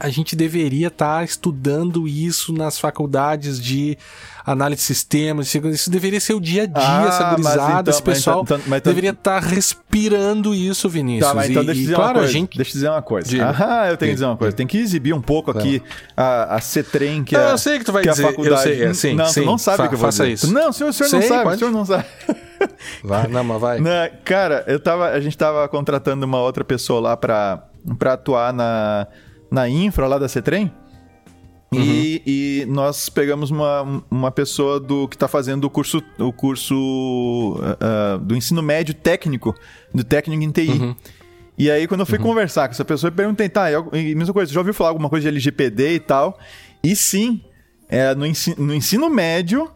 [0.00, 3.98] a gente deveria estar tá estudando isso nas faculdades de
[4.46, 5.54] análise de sistemas.
[5.54, 8.80] Isso deveria ser o dia a dia, ah, essa gurizada, então, esse pessoal então, então,
[8.80, 11.28] deveria estar tá respirando isso, Vinícius.
[11.28, 12.32] Tá, mas então e, deixa eu dizer claro, uma coisa.
[12.32, 12.56] Gente...
[12.56, 13.54] Deixa eu dizer uma coisa.
[13.60, 14.56] Ah, eu tenho que dizer uma coisa.
[14.56, 15.82] Tem que exibir um pouco aqui
[16.16, 18.24] a, a CETREM, que é, eu sei que tu vai dizer.
[18.24, 18.70] a faculdade.
[18.70, 20.32] Eu sei, é, sim, não, sim, não sabe que eu vou faça dizer.
[20.32, 20.52] isso.
[20.52, 21.56] Não, o senhor, o senhor sei, não sabe, pode.
[21.56, 22.04] o senhor não sabe.
[23.02, 23.80] Vai, não, mas vai.
[23.80, 23.90] Não,
[24.22, 27.62] cara, eu tava, a gente tava contratando uma outra pessoa lá para
[28.12, 29.06] atuar na
[29.50, 30.72] na infra lá da CETREM.
[31.72, 31.80] Uhum.
[31.80, 36.74] E, e, nós pegamos uma, uma pessoa do que está fazendo o curso, o curso
[36.74, 39.54] uh, do ensino médio técnico,
[39.94, 40.70] do técnico em TI.
[40.70, 40.96] Uhum.
[41.56, 42.24] E aí, quando eu fui uhum.
[42.24, 45.24] conversar com essa pessoa, eu perguntei, tá, eu, mesma coisa, já ouviu falar alguma coisa
[45.24, 46.38] de LGPD e tal?
[46.82, 47.40] E sim,
[47.88, 49.70] é, no, ensino, no ensino médio,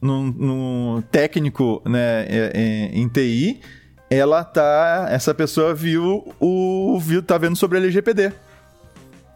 [0.00, 3.60] no, no técnico né, é, é, em TI,
[4.08, 5.08] ela tá.
[5.10, 6.98] Essa pessoa viu o.
[7.00, 8.32] viu, tá vendo sobre LGPD.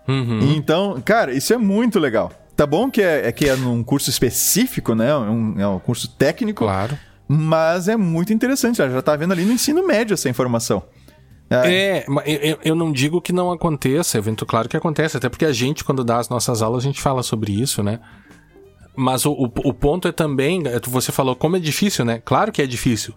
[0.09, 0.55] Uhum.
[0.57, 2.33] Então, cara, isso é muito legal.
[2.57, 5.11] Tá bom que é, é que é num curso específico, né?
[5.11, 6.65] É um, é um curso técnico.
[6.65, 6.99] Claro.
[7.29, 8.79] Mas é muito interessante.
[8.79, 10.83] Já tá vendo ali no ensino médio essa informação.
[11.51, 15.47] É, é eu, eu não digo que não aconteça, evento claro que acontece, até porque
[15.47, 18.01] a gente, quando dá as nossas aulas, a gente fala sobre isso, né?
[18.95, 22.21] Mas o, o, o ponto é também, é, você falou como é difícil, né?
[22.25, 23.15] Claro que é difícil.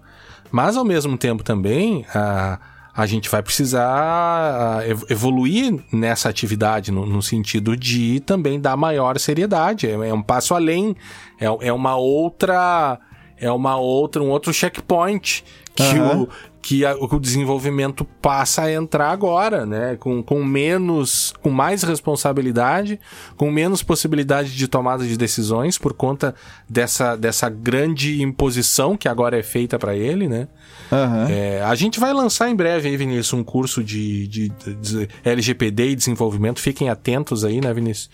[0.51, 2.59] Mas ao mesmo tempo também, a,
[2.93, 9.17] a gente vai precisar ah, evoluir nessa atividade, no, no sentido de também dar maior
[9.17, 9.87] seriedade.
[9.87, 10.95] É, é um passo além,
[11.39, 12.99] é, é uma outra.
[13.43, 15.43] É uma outra, um outro checkpoint
[15.75, 16.23] que, uhum.
[16.23, 16.29] o,
[16.61, 19.95] que a, o desenvolvimento passa a entrar agora, né?
[19.99, 22.99] Com, com menos, com mais responsabilidade,
[23.37, 26.35] com menos possibilidade de tomada de decisões por conta
[26.69, 30.47] dessa, dessa grande imposição que agora é feita para ele, né?
[30.91, 31.27] Uhum.
[31.29, 35.91] É, a gente vai lançar em breve aí, Vinícius, um curso de, de, de LGPD
[35.91, 36.59] e desenvolvimento.
[36.59, 38.09] Fiquem atentos aí, né, Vinícius?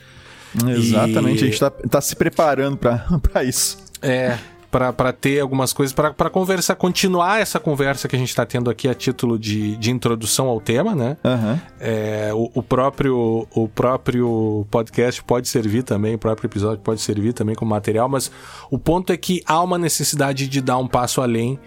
[0.65, 1.43] Exatamente, e...
[1.43, 3.77] a gente está tá se preparando para isso.
[4.01, 4.37] É,
[4.69, 8.87] para ter algumas coisas, para conversar, continuar essa conversa que a gente está tendo aqui
[8.87, 11.17] a título de, de introdução ao tema, né?
[11.23, 11.59] Uhum.
[11.79, 17.33] É, o, o, próprio, o próprio podcast pode servir também, o próprio episódio pode servir
[17.33, 18.29] também como material, mas
[18.69, 21.57] o ponto é que há uma necessidade de dar um passo além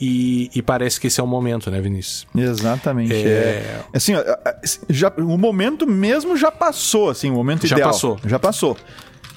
[0.00, 2.24] e, e, parece que esse é o momento, né, Vinícius?
[2.34, 3.12] Exatamente.
[3.12, 3.18] É...
[3.18, 3.80] é...
[3.92, 4.12] Assim,
[4.88, 7.88] já, o momento mesmo já passou, assim, o momento já ideal.
[7.88, 8.18] Já passou.
[8.24, 8.76] Já passou.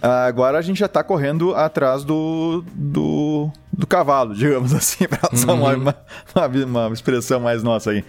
[0.01, 5.53] Agora a gente já está correndo atrás do, do, do cavalo, digamos assim, para usar
[5.53, 5.61] uhum.
[5.61, 5.95] uma,
[6.35, 8.03] uma, uma, expressão mais nossa aí.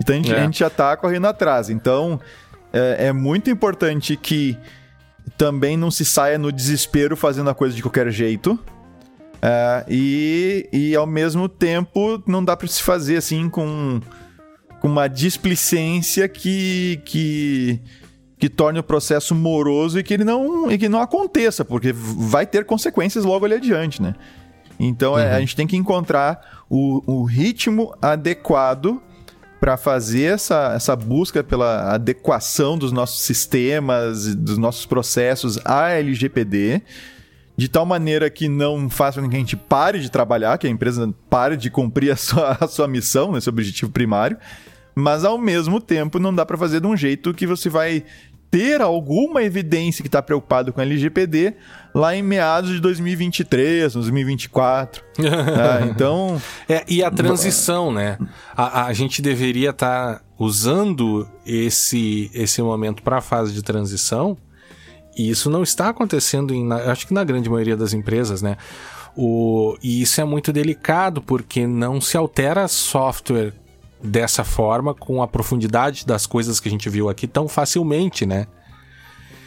[0.00, 0.38] Então a gente, é.
[0.38, 1.70] a gente já está correndo atrás.
[1.70, 2.20] Então
[2.72, 4.56] é, é muito importante que
[5.36, 8.58] também não se saia no desespero fazendo a coisa de qualquer jeito.
[9.44, 14.00] Uh, e, e ao mesmo tempo não dá para se fazer assim com,
[14.80, 17.78] com uma displicência que, que,
[18.44, 22.46] que torne o processo moroso e que ele não, e que não aconteça, porque vai
[22.46, 24.14] ter consequências logo ali adiante, né?
[24.78, 25.18] Então uhum.
[25.18, 29.00] é, a gente tem que encontrar o, o ritmo adequado
[29.58, 36.82] para fazer essa, essa busca pela adequação dos nossos sistemas, dos nossos processos à LGPD
[37.56, 40.70] de tal maneira que não faça com que a gente pare de trabalhar, que a
[40.70, 44.36] empresa pare de cumprir a sua, a sua missão, né, seu objetivo primário,
[44.94, 48.04] mas ao mesmo tempo não dá para fazer de um jeito que você vai
[48.54, 51.54] ter alguma evidência que está preocupado com LGPD
[51.92, 55.02] lá em meados de 2023, 2024.
[55.18, 56.40] ah, então.
[56.68, 58.16] É, e a transição, né?
[58.56, 64.38] A, a gente deveria estar tá usando esse, esse momento para a fase de transição
[65.16, 68.56] e isso não está acontecendo, em, acho que na grande maioria das empresas, né?
[69.16, 73.52] O, e isso é muito delicado porque não se altera software
[74.04, 78.46] dessa forma com a profundidade das coisas que a gente viu aqui tão facilmente, né?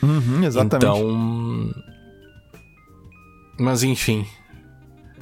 [0.01, 0.85] Uhum, exatamente.
[0.85, 1.71] Então.
[3.59, 4.25] Mas enfim.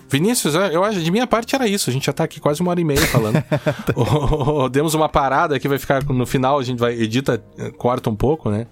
[0.07, 1.89] Vinícius, eu acho, de minha parte era isso.
[1.89, 3.43] A gente já tá aqui quase uma hora e meia falando.
[4.71, 7.43] Demos uma parada que vai ficar no final, a gente vai edita,
[7.77, 8.67] corta um pouco, né?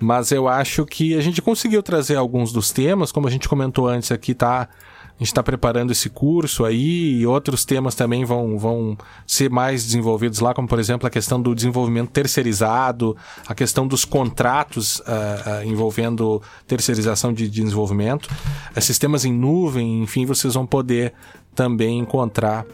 [0.00, 3.86] Mas eu acho que a gente conseguiu trazer alguns dos temas, como a gente comentou
[3.86, 4.68] antes aqui, tá?
[5.14, 9.84] A gente está preparando esse curso aí e outros temas também vão, vão ser mais
[9.84, 13.16] desenvolvidos lá, como por exemplo a questão do desenvolvimento terceirizado,
[13.46, 18.28] a questão dos contratos uh, uh, envolvendo terceirização de, de desenvolvimento,
[18.76, 21.12] uh, sistemas em nuvem, enfim, vocês vão poder
[21.54, 22.66] também encontrar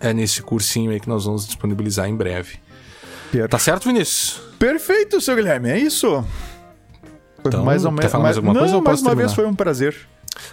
[0.00, 2.58] é, nesse cursinho aí que nós vamos disponibilizar em breve.
[3.48, 4.40] Tá certo, Vinícius?
[4.58, 6.24] Perfeito, seu Guilherme, é isso.
[7.40, 8.12] Então, mais ou menos.
[8.12, 8.80] mais alguma não, coisa?
[8.80, 9.26] mais uma terminar?
[9.26, 9.96] vez foi um prazer.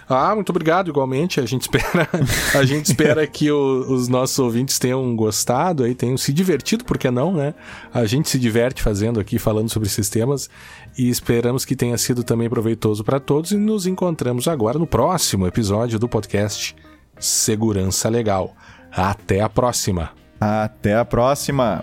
[0.08, 1.40] Ah, muito obrigado, igualmente.
[1.40, 2.08] A gente espera,
[2.54, 6.98] a gente espera que o, os nossos ouvintes tenham gostado aí, tenham se divertido, por
[6.98, 7.54] que não, né?
[7.92, 10.48] A gente se diverte fazendo aqui, falando sobre sistemas
[10.96, 15.46] e esperamos que tenha sido também proveitoso para todos e nos encontramos agora no próximo
[15.46, 16.74] episódio do podcast
[17.18, 18.54] Segurança Legal.
[18.90, 20.10] Até a próxima.
[20.40, 21.82] Até a próxima.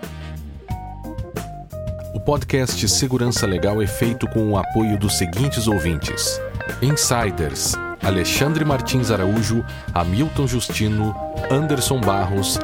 [2.14, 6.40] O podcast Segurança Legal é feito com o apoio dos seguintes ouvintes:
[6.80, 7.74] Insiders
[8.04, 9.64] Alexandre Martins Araújo,
[9.94, 11.14] Hamilton Justino,
[11.50, 12.58] Anderson Barros,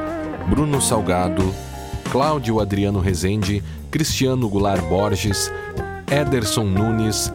[0.47, 1.53] Bruno Salgado,
[2.11, 5.51] Cláudio Adriano Rezende, Cristiano Goulart Borges,
[6.09, 7.33] Ederson Nunes,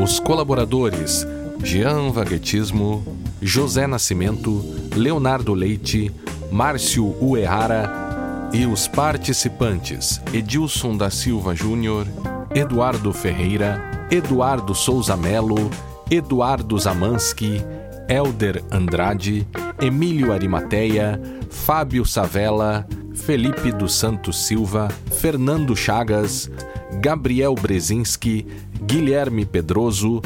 [0.00, 1.26] os colaboradores
[1.62, 3.04] Jean Vaguetismo,
[3.42, 4.64] José Nascimento,
[4.94, 6.12] Leonardo Leite,
[6.52, 12.06] Márcio Uehara e os participantes Edilson da Silva Júnior,
[12.54, 15.70] Eduardo Ferreira, Eduardo Souza Melo,
[16.10, 17.62] Eduardo Zamanski,
[18.08, 19.46] Elder Andrade,
[19.80, 21.20] Emílio Arimateia,
[21.50, 24.88] Fábio Savella, Felipe dos Santos Silva,
[25.20, 26.50] Fernando Chagas,
[27.00, 28.46] Gabriel Brezinski,
[28.82, 30.22] Guilherme Pedroso,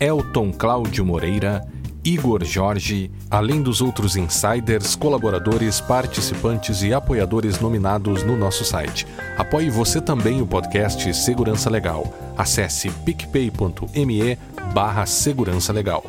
[0.00, 1.66] Elton Cláudio Moreira,
[2.02, 9.06] Igor Jorge, além dos outros insiders, colaboradores, participantes e apoiadores nominados no nosso site.
[9.36, 12.14] Apoie você também o podcast Segurança Legal.
[12.38, 14.38] Acesse picpay.me
[14.76, 16.04] barra Segurança Legal.